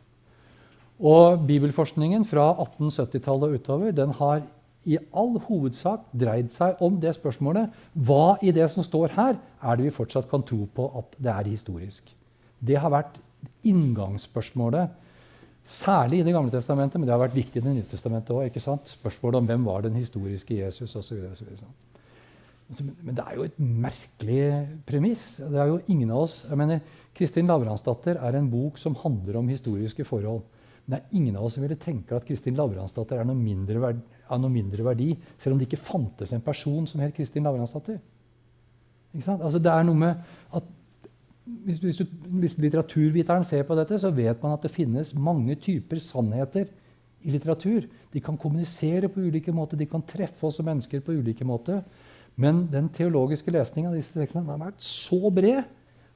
[1.00, 4.46] Og Bibelforskningen fra 1870-tallet og utover den har
[4.86, 7.74] i all hovedsak dreid seg om det spørsmålet
[8.08, 11.32] hva i det som står her, er det vi fortsatt kan tro på at det
[11.34, 12.12] er historisk.
[12.62, 13.18] Det har vært
[13.66, 15.02] inngangsspørsmålet,
[15.66, 18.60] særlig i Det gamle testamentet, men det har vært viktig i Det nye testamentet òg.
[18.86, 21.24] Spørsmålet om hvem var den historiske Jesus osv.
[22.70, 24.46] Altså, men det er jo et merkelig
[24.86, 25.38] premiss.
[25.38, 26.82] Det er jo ingen av oss, jeg mener,
[27.16, 30.42] Kristin Lavransdatter er en bok som handler om historiske forhold.
[30.86, 33.82] Men det er ingen av oss som ville tenke at Kristin Lavransdatter er noe mindre
[33.82, 37.46] verdi, av noe mindre verdi, selv om det ikke fantes en person som het Kristin
[37.46, 38.00] Lavransdatter.
[39.16, 40.72] Altså, det er noe med at
[41.46, 42.02] hvis, hvis,
[42.42, 46.66] hvis, litteraturviteren ser på dette, så vet man at det finnes mange typer sannheter
[47.22, 47.86] i litteratur.
[48.14, 51.84] De kan kommunisere på ulike måter, de kan treffe oss som mennesker på ulike måter.
[52.36, 55.62] Men den teologiske lesningen av disse tekstene har vært så bred,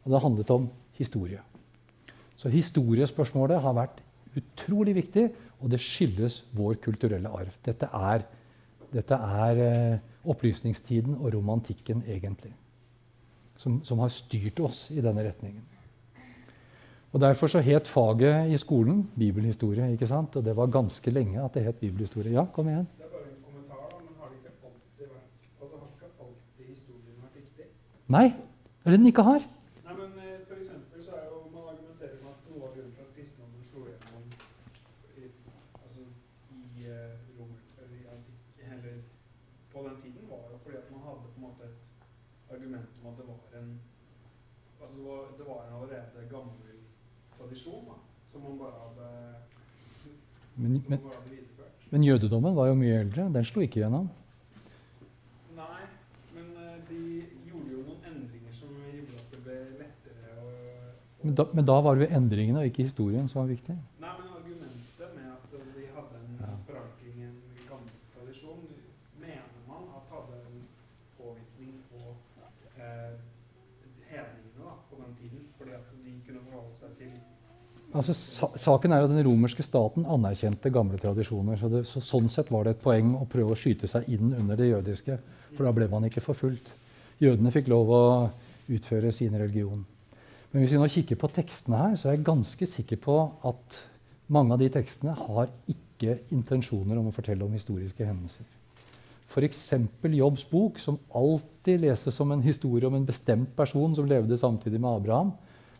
[0.03, 0.67] og det har handlet om
[0.97, 1.43] historie.
[2.39, 4.01] Så historiespørsmålet har vært
[4.39, 5.29] utrolig viktig.
[5.59, 7.51] Og det skyldes vår kulturelle arv.
[7.65, 8.23] Dette er,
[8.93, 9.97] dette er eh,
[10.29, 12.53] opplysningstiden og romantikken, egentlig,
[13.59, 15.65] som, som, har styrt oss i denne retningen.
[17.11, 19.91] Og Derfor så het faget i skolen bibelhistorie.
[19.91, 20.35] ikke sant?
[20.35, 22.33] Og det var ganske lenge at det het bibelhistorie.
[22.33, 22.87] Ja, kom igjen.
[22.97, 24.29] Det er bare en kommentar, men har
[29.01, 29.58] ikke Har
[48.29, 49.07] ikke man bare hadde,
[50.55, 51.73] men, det bare hadde videreført.
[51.77, 53.23] Men, men, men, jødedommen var jo mye eldre.
[53.33, 54.09] Den slo ikke gjennom.
[55.57, 55.79] Nei,
[56.35, 56.99] men eh, de
[57.49, 61.65] gjorde jo noen endringer som gjorde at det ble lettere å, å men, da, men,
[61.71, 63.77] da, var det jo endringene og ikke historien som var viktig?
[64.03, 66.53] Nei, men argumentet med at de hadde en ja.
[66.69, 68.61] forankring i en gammel tradisjon,
[69.23, 70.61] mener man at hadde en
[71.17, 72.13] påvirkning på
[72.77, 73.17] eh,
[74.13, 75.49] hedningene på den tiden.
[75.57, 77.17] Fordi at de kunne forholde seg til
[77.93, 81.59] altså, sa Saken er at den romerske staten anerkjente gamle tradisjoner.
[81.59, 84.33] Så, det, så Sånn sett var det et poeng å prøve å skyte seg inn
[84.37, 85.19] under det jødiske.
[85.55, 86.73] For da ble man ikke forfulgt.
[87.19, 88.03] Jødene fikk lov å
[88.69, 89.81] utføre sin religion.
[90.51, 93.81] Men hvis vi nå kikker på tekstene her, så er jeg ganske sikker på at
[94.33, 98.47] mange av de tekstene har ikke intensjoner om å fortelle om historiske hendelser.
[99.29, 99.59] F.eks.
[100.01, 104.81] Jobbs bok, som alltid leses som en historie om en bestemt person som levde samtidig
[104.81, 105.35] med Abraham.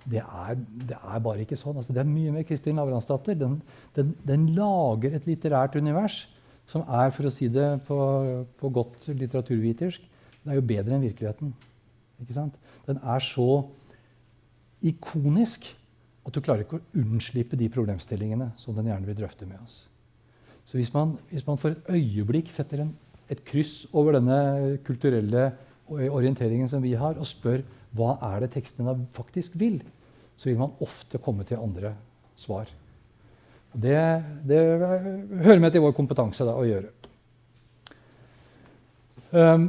[0.09, 1.77] Det er, det er bare ikke sånn.
[1.77, 3.37] Altså, det er mye med Kristin Lavransdatter.
[3.37, 3.59] Den,
[3.95, 6.23] den, den, lager et litterært univers
[6.69, 7.97] som er, for å si det på,
[8.59, 10.05] på godt litteraturvitersk,
[10.39, 11.53] det er jo bedre enn virkeligheten.
[12.21, 12.57] Ikke sant?
[12.87, 13.63] Den er så
[14.85, 15.67] ikonisk
[16.25, 19.83] at du klarer ikke å unnslippe de problemstillingene som den gjerne vil drøfte med oss.
[20.69, 22.93] Så hvis man, hvis man for et øyeblikk setter en,
[23.29, 25.49] et kryss over denne kulturelle
[25.89, 27.63] orienteringen som vi har, og spør
[27.97, 29.79] hva er det tekstene faktisk vil,
[30.39, 31.93] så vil man ofte komme til andre
[32.39, 32.69] svar.
[33.73, 33.99] Det,
[34.47, 34.61] det
[35.43, 36.93] hører med til vår kompetanse da, å gjøre.
[39.29, 39.67] Um,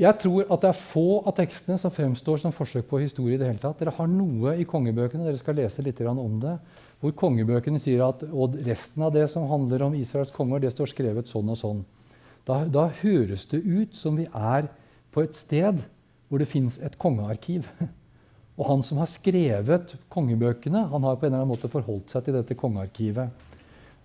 [0.00, 3.34] jeg tror at det er få av tekstene som fremstår som forsøk på historie.
[3.34, 3.80] i det hele tatt.
[3.80, 6.56] Dere har noe i kongebøkene dere skal lese litt om det,
[7.00, 10.92] hvor kongebøkene sier at og resten av det som handler om Israels konger, det står
[10.92, 11.84] skrevet sånn og sånn.
[12.46, 14.70] Da, da høres det ut som vi er
[15.12, 15.82] på et sted
[16.28, 17.66] hvor det fins et kongearkiv.
[18.60, 22.26] Og han som har skrevet kongebøkene, han har på en eller annen måte forholdt seg
[22.26, 23.46] til dette kongearkivet.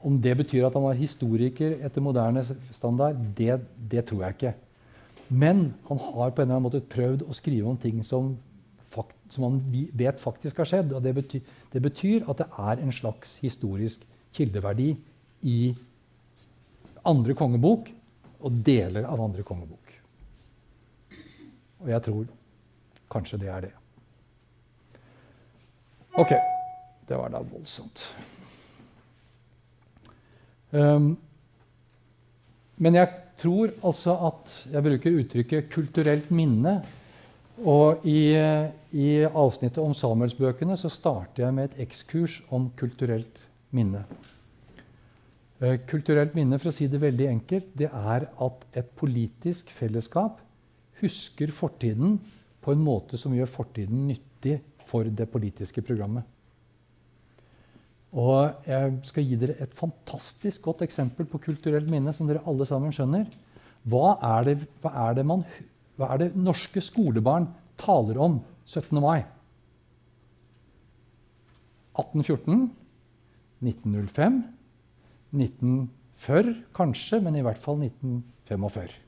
[0.05, 4.53] Om det betyr at han var historiker etter moderne standard, det, det tror jeg ikke.
[5.27, 8.31] Men han har på en eller annen måte prøvd å skrive om ting som,
[9.33, 9.59] som han
[9.91, 10.95] vet faktisk har skjedd.
[10.95, 14.93] Og det betyr, det betyr, at det er en slags historisk kildeverdi
[15.51, 15.59] i
[17.05, 17.91] andre kongebok
[18.39, 19.97] og deler av andre kongebok.
[21.83, 22.29] Og jeg tror
[23.11, 23.79] kanskje det er det.
[26.15, 26.31] Ok.
[27.07, 28.01] Det var da voldsomt.
[30.71, 31.13] Um,
[32.81, 36.81] men jeg tror altså at Jeg bruker uttrykket 'kulturelt minne'.
[37.63, 38.35] Og i,
[38.91, 44.03] i avsnittet om Samuelsbøkene så starter jeg med et ekskurs om kulturelt minne.
[45.61, 50.41] Eh, kulturelt minne, for å si det veldig enkelt, det er at et politisk fellesskap
[50.99, 52.19] husker fortiden
[52.61, 56.23] på en måte som gjør fortiden nyttig for det politiske programmet.
[58.15, 62.13] Og Jeg skal gi dere et fantastisk godt eksempel på kulturelt minne.
[62.13, 63.27] som dere alle sammen skjønner.
[63.85, 65.43] Hva er det, hva er det, man,
[65.97, 69.01] hva er det norske skolebarn taler om 17.
[69.01, 69.25] mai?
[71.95, 72.71] 1814,
[73.61, 74.43] 1905,
[75.31, 79.04] 1940 kanskje, men i hvert fall 1945.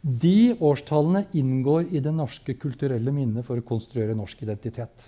[0.00, 5.06] De årstallene inngår i det norske kulturelle minnet for å konstruere norsk identitet.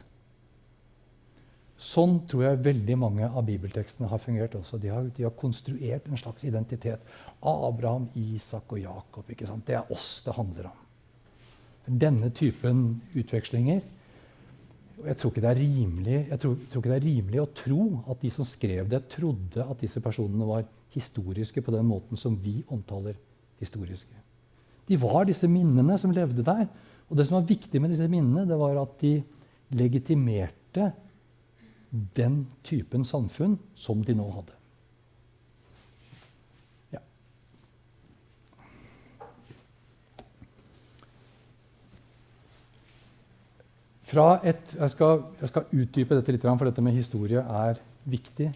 [1.80, 4.76] Sånn tror jeg veldig mange av bibeltekstene har fungert også.
[4.82, 7.06] De har, de har konstruert en slags identitet.
[7.40, 9.30] Abraham, Isak og Jakob.
[9.30, 10.82] Det er oss det handler om.
[11.86, 13.80] Denne typen utvekslinger
[15.00, 18.44] jeg tror, rimelig, jeg tror, tror ikke det er rimelig å tro at de som
[18.44, 23.16] skrev det, trodde at disse personene var historiske på den måten som vi omtaler
[23.62, 24.12] historiske.
[24.90, 26.66] De var disse minnene som levde der.
[27.10, 29.20] Og det som var viktig med disse minnene, det var at de
[29.78, 30.90] legitimerte
[32.16, 34.56] den typen samfunn som de nå hadde.
[36.94, 37.02] Ja.
[44.42, 47.78] Et, jeg, skal, jeg, skal, utdype dette litt, for dette med historie er
[48.10, 48.50] viktig.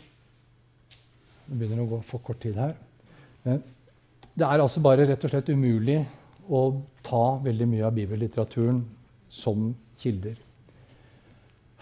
[1.45, 2.74] Det begynner å gå for kort tid her.
[3.45, 6.01] Det er altså bare rett og slett umulig
[6.49, 6.65] å
[7.05, 8.83] ta veldig mye av bibellitteraturen
[9.33, 9.71] som
[10.01, 10.37] kilder.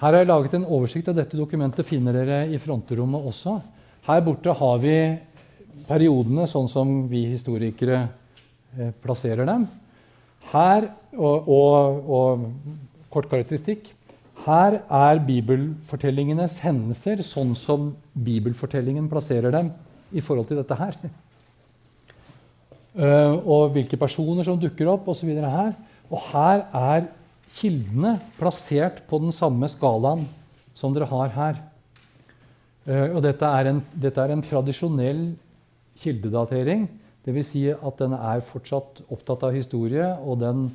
[0.03, 1.87] Her har jeg laget en oversikt av dette dokumentet.
[1.87, 3.61] finner dere i fronterommet også.
[4.09, 4.97] Her borte har vi
[5.87, 8.09] periodene sånn som vi historikere
[8.79, 9.69] eh, plasserer dem.
[10.51, 12.47] Her, og, og, og,
[13.13, 13.93] kort karakteristikk.
[14.43, 19.71] Her er bibelfortellingenes hendelser sånn som bibelfortellingen plasserer dem
[20.11, 20.97] i forhold til dette her.
[22.93, 25.31] Uh, og hvilke personer som dukker opp osv.
[25.33, 25.73] her.
[26.13, 27.07] Og her er
[27.53, 30.27] kildene plassert på den samme skalaen
[30.77, 31.63] som dere har her.
[32.85, 35.25] Uh, og dette er, en, dette er en tradisjonell
[36.03, 36.85] kildedatering.
[37.25, 37.53] Dvs.
[37.55, 40.05] Si at den er fortsatt opptatt av historie.
[40.21, 40.71] og den,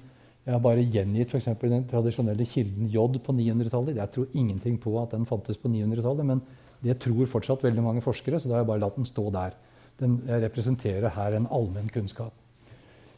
[0.48, 3.98] Jeg har bare gjengitt for den tradisjonelle kilden J på 900-tallet.
[3.98, 6.42] Jeg tror ingenting på at den fantes på 900-tallet, men
[6.82, 9.58] det tror fortsatt veldig mange forskere, så da har jeg bare latt den stå der.
[10.02, 12.34] Den representerer her en allmenn kunnskap.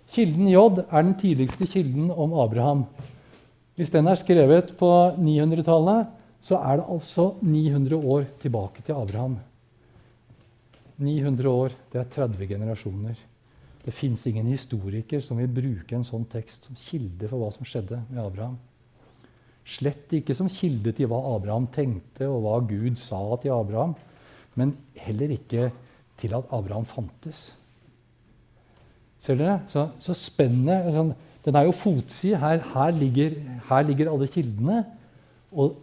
[0.10, 2.86] Kilden J er den tidligste kilden om Abraham.
[3.78, 6.10] Hvis den er skrevet på 900-tallet,
[6.42, 9.38] så er det altså 900 år tilbake til Abraham.
[11.00, 13.20] 900 år, det er 30 generasjoner.
[13.86, 17.68] Det fins ingen historiker som vil bruke en sånn tekst som kilde for hva som
[17.68, 18.58] skjedde med Abraham.
[19.70, 23.94] Slett ikke som kilde til hva Abraham tenkte, og hva Gud sa til Abraham.
[24.60, 25.70] Men heller ikke
[26.20, 27.50] til at Abraham fantes.
[29.20, 29.60] Ser dere?
[29.68, 30.80] Så, så spennende.
[30.96, 31.14] sånn,
[31.46, 32.40] Den er jo fotside.
[32.40, 32.96] Her, her,
[33.70, 34.84] her ligger alle kildene.
[35.52, 35.80] Og,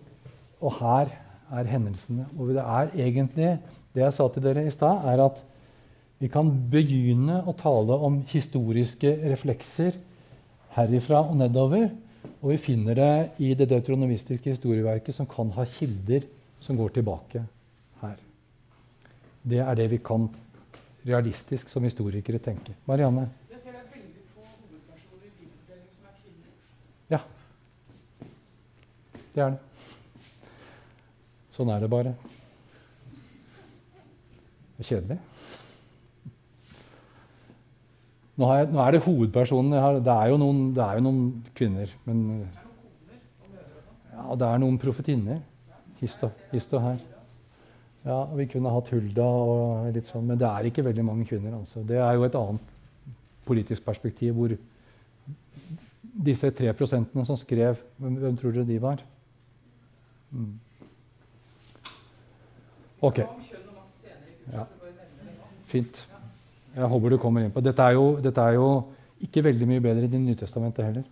[0.61, 1.13] og her
[1.53, 2.27] er hendelsene.
[2.39, 3.51] Og det er egentlig
[3.95, 5.43] det jeg sa til dere i stad, er at
[6.21, 9.97] vi kan begynne å tale om historiske reflekser
[10.77, 11.91] herifra og nedover.
[12.41, 13.13] Og vi finner det
[13.45, 16.25] i det deutronomistiske historieverket som kan ha kilder
[16.61, 17.45] som går tilbake.
[19.47, 20.27] Det er det vi kan
[21.07, 22.75] realistisk som historikere tenke.
[22.89, 23.29] Marianne?
[23.53, 26.51] Jeg ser det er veldig få hovedpersoner i bibelfortellingen som er kvinner.
[27.15, 27.21] Ja.
[29.37, 29.61] Det er det.
[31.57, 32.17] Sånn er det bare.
[34.77, 35.19] Det er kjedelig.
[38.37, 39.73] Nå, jeg, nå er det hovedpersonen.
[39.73, 41.89] jeg har- Det er jo noen, det er jo noen kvinner.
[42.05, 42.49] Men
[44.13, 45.41] ja, det er noen profetinner.
[46.01, 46.99] Hist og her.
[48.07, 51.57] Ja, Vi kunne hatt Hulda og litt sånn, men det er ikke veldig mange kvinner.
[51.59, 51.83] altså.
[51.87, 52.61] Det er jo et annet
[53.47, 54.55] politisk perspektiv hvor
[56.27, 59.03] disse tre prosentene som skrev, hvem, hvem tror dere de var?
[60.31, 60.55] Mm.
[63.03, 63.19] Ok,
[64.53, 64.65] Ja.
[65.67, 66.07] fint.
[66.77, 68.85] Jeg håper du kommer inn på Dette er jo, dette er jo
[69.23, 71.05] ikke veldig mye bedre i Det nye testamentet heller.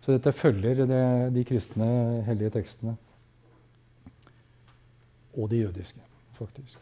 [0.00, 2.96] Så dette følger det, de kristne hellige tekstene.
[5.36, 6.00] Og de jødiske,
[6.36, 6.78] faktisk.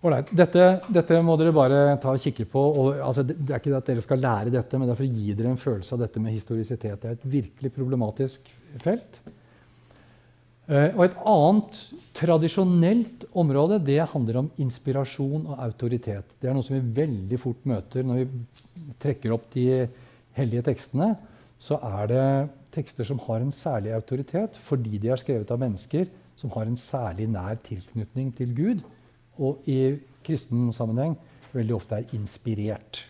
[0.00, 0.30] Ålreit.
[0.32, 2.62] Dette, dette må dere bare ta og kikke på.
[2.70, 5.08] Og, altså, det, det er ikke at dere skal lære dette, men det er for
[5.08, 7.02] å gi dere en følelse av dette med historisitet.
[7.02, 8.48] Det er et virkelig problematisk
[8.80, 9.20] felt.
[10.70, 11.80] Eh, og et annet
[12.16, 16.36] tradisjonelt område det handler om inspirasjon og autoritet.
[16.40, 19.66] Det er noe som vi veldig fort møter når vi trekker opp de
[20.38, 21.12] hellige tekstene.
[21.60, 22.24] Så er det
[22.72, 26.06] tekster som har en særlig autoritet fordi de er skrevet av mennesker
[26.40, 28.82] som har en særlig nær tilknytning til Gud,
[29.40, 31.16] og i kristen sammenheng
[31.52, 33.04] veldig ofte er inspirert.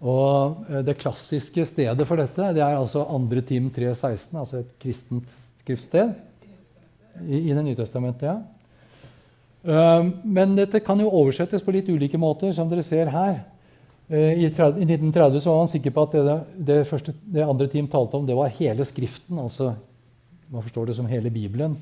[0.00, 3.40] Og eh, Det klassiske stedet for dette det er altså 2.
[3.48, 6.14] Tim 3,16, altså et kristent skriftsted.
[7.26, 8.38] I, I Det nye testamentet, ja.
[9.60, 13.42] Um, Men dette kan jo oversettes på litt ulike måter, som dere ser her.
[14.08, 16.36] Eh, I, 1930 så var man sikker på at det,
[16.70, 19.38] det, første, det andre team talte om, det var hele Skriften.
[19.38, 19.74] altså
[20.48, 21.76] Man forstår det som hele Bibelen.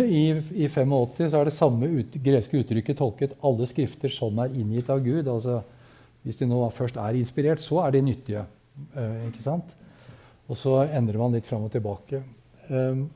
[0.00, 0.32] I,
[0.64, 4.90] I 85 så er det samme ut, greske uttrykket tolket 'alle skrifter som er inngitt
[4.90, 5.28] av Gud'.
[5.28, 5.62] altså
[6.24, 8.44] Hvis de nå først er inspirert, så er de nyttige.
[8.96, 9.76] eh, ikke sant?
[10.48, 12.22] Og så endrer man litt fram og tilbake.
[12.70, 13.10] Um,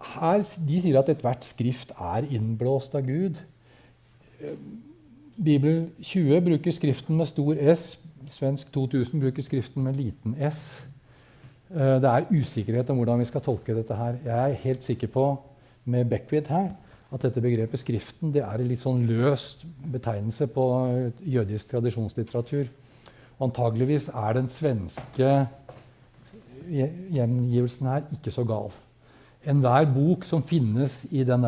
[0.00, 3.36] her, de sier at ethvert skrift er innblåst av Gud.
[4.40, 4.56] Eh,
[5.44, 7.98] Bibel 20 bruker skriften med stor S.
[8.26, 10.80] Svensk 2000 bruker skriften med liten s.
[11.70, 14.16] Eh, Det er usikkerhet om hvordan vi skal tolke dette her.
[14.24, 15.38] Jeg er helt sikker på
[15.84, 16.70] med Beckwith her,
[17.12, 22.66] at dette begrepet 'skriften' det er en litt sånn løst betegnelse på eh, jødisk tradisjonslitteratur.
[23.40, 25.46] Antageligvis er den svenske
[27.12, 28.70] gjengivelsen her ikke så gal.
[29.46, 31.42] Enhver bok som finnes i den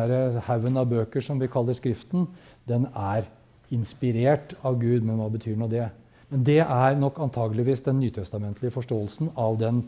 [0.47, 2.27] haugen av bøker som vi kaller Skriften,
[2.67, 3.23] den er
[3.71, 5.03] inspirert av Gud.
[5.03, 5.89] Men hva betyr nå det?
[6.29, 9.83] Men det er nok antageligvis den nytestamentlige forståelsen av den,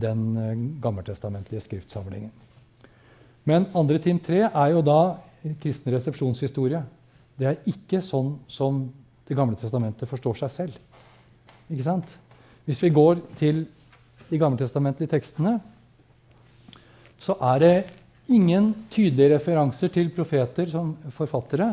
[0.00, 2.32] den eh, gammeltestamentlige skriftsamlingen.
[3.46, 3.98] Men 2.
[4.02, 5.00] Tim 3 er jo da
[5.62, 6.82] kristen resepsjonshistorie.
[7.38, 8.86] Det er ikke sånn som
[9.26, 10.74] Det gamle testamentet forstår seg selv.
[11.66, 12.10] Ikke sant?
[12.62, 13.64] Hvis vi går til
[14.28, 15.56] de gammeltestamentlige tekstene,
[17.18, 17.72] så er det
[18.30, 21.72] ingen tydelige referanser til profeter som forfattere,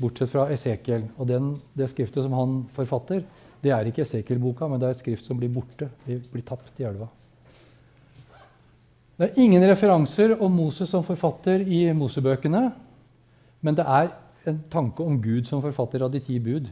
[0.00, 1.04] bortsett fra Esekiel.
[1.18, 3.20] Og den, det skriftet som han forfatter,
[3.60, 5.88] det er ikke Esekiel-boka, men det er et skrift som blir borte.
[6.06, 7.08] Blir tapt i elva.
[9.16, 12.66] Det er ingen referanser om Moses som forfatter i Mosebøkene,
[13.64, 14.10] men det er
[14.46, 16.68] en tanke om Gud som forfatter av de ti bud.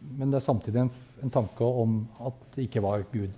[0.00, 0.92] Men det er samtidig en,
[1.24, 3.32] en tanke om at det ikke var Gud.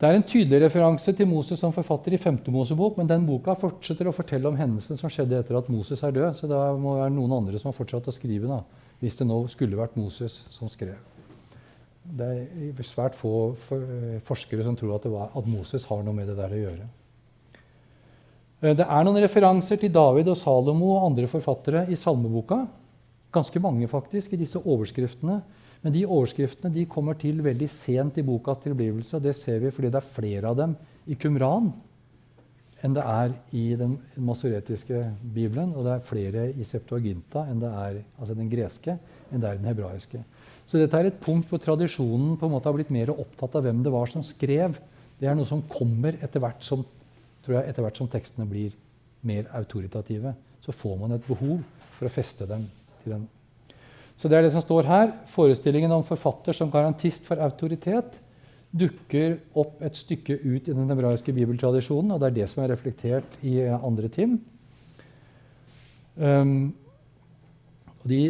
[0.00, 2.38] Det er en tydelig referanse til Moses som forfatter i 5.
[2.52, 6.14] Mosebok, men den boka fortsetter å fortelle om hendelsen som skjedde etter at Moses er
[6.16, 6.38] død.
[6.38, 8.62] Så det må være noen andre som har fortsatt å skrive, da,
[9.00, 10.96] hvis det nå skulle vært Moses som skrev.
[12.16, 13.52] Det er svært få
[14.26, 16.88] forskere som tror at Moses har noe med det der å gjøre.
[18.62, 22.66] Eh, Det er noen referanser til David og Salomo og andre forfattere i salmeboka.
[23.32, 25.40] Ganske mange, faktisk, i disse overskriftene.
[25.82, 29.16] Men de overskriftene de kommer til veldig sent i bokas tilblivelse.
[29.16, 31.72] og Det ser vi fordi det er flere av dem i Kumran
[32.82, 35.02] enn det er i den masoretiske
[35.34, 35.74] bibelen.
[35.76, 38.96] Og det er flere i Septuaginta, enn det er, altså den greske,
[39.30, 40.22] enn det er i den hebraiske.
[40.70, 43.64] Så dette er et punkt hvor tradisjonen på en måte har blitt mer opptatt av
[43.66, 44.76] hvem det var som skrev.
[45.18, 46.84] Det er noe som kommer etter hvert som,
[47.42, 48.76] tror jeg, etter hvert som tekstene blir
[49.26, 50.30] mer autoritative.
[50.62, 51.58] Så får man et behov
[51.96, 52.68] for å feste dem
[53.02, 53.28] til en
[54.20, 55.12] Så det er det som står her.
[55.32, 58.18] Forestillingen om forfatter som garantist for autoritet
[58.70, 62.70] dukker opp et stykke ut i den hebraiske bibeltradisjonen, og det er det som er
[62.70, 64.36] reflektert i andre Tim.
[66.20, 66.70] Um,
[67.96, 68.20] og de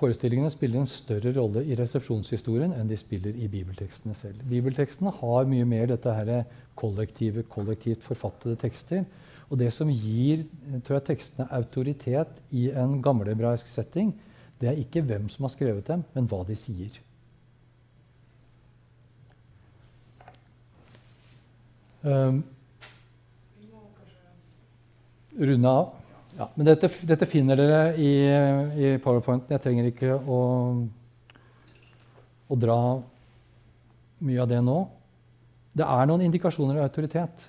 [0.00, 4.40] forestillingene spiller en større rolle i resepsjonshistorien enn de spiller i bibeltekstene selv.
[4.48, 6.46] Bibeltekstene har mye mer dette her
[6.80, 9.04] kollektive, kollektivt forfattede tekster.
[9.50, 10.46] Og det som gir
[10.86, 14.14] tror jeg, tekstene autoritet i en gammelhebraisk setting,
[14.60, 17.00] det er ikke hvem som har skrevet dem, men hva de sier.
[22.00, 22.40] Um,
[25.40, 25.90] runde av.
[26.40, 28.10] Ja, men dette, dette, finner dere i,
[28.80, 29.52] i powerpointen.
[29.52, 30.38] Jeg trenger ikke å,
[32.48, 32.76] å, dra
[34.24, 34.76] mye av det nå.
[35.76, 37.42] Det er noen indikasjoner av autoritet.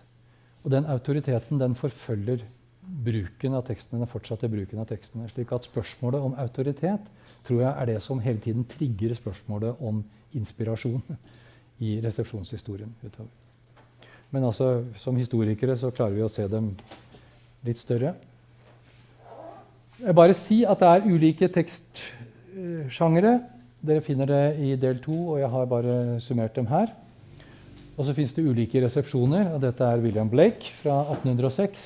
[0.66, 2.44] Og den autoriteten den forfølger
[2.82, 5.30] bruken av tekstene, den fortsatte bruken av tekstene.
[5.32, 7.06] slik at spørsmålet om autoritet
[7.48, 10.02] tror jeg er det som hele tiden trigger spørsmålet om
[10.36, 11.00] inspirasjon
[11.80, 13.32] i resepsjonshistorien utover.
[14.36, 16.74] Men altså, som historikere så klarer vi å se dem
[17.64, 18.14] litt større.
[20.02, 23.36] Jeg bare si at det er ulike tekstsjangere.
[23.86, 26.90] Dere finner det i del to, og jeg har bare summert dem her.
[27.98, 29.52] Og så fins det ulike resepsjoner.
[29.54, 31.84] og Dette er William Blake fra 1806.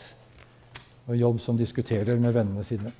[1.09, 2.93] Og jobb som diskuterer med vennene sine.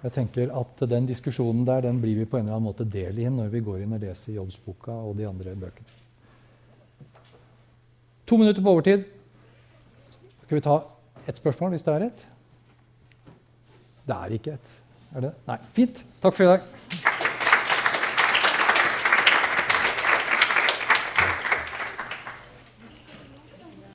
[0.00, 3.18] Jeg tenker at Den diskusjonen der den blir vi på en eller annen måte del
[3.20, 5.98] i når vi går inn og leser Jobbsboka og de andre bøkene.
[8.26, 9.04] To minutter på overtid.
[10.46, 10.82] Skal vi ta
[11.28, 12.29] ett spørsmål, hvis det er et?
[14.10, 14.76] Det er ikke et.
[15.14, 15.32] Er det?
[15.46, 15.58] Nei.
[15.76, 16.04] Fint.
[16.22, 17.18] Takk for i dag.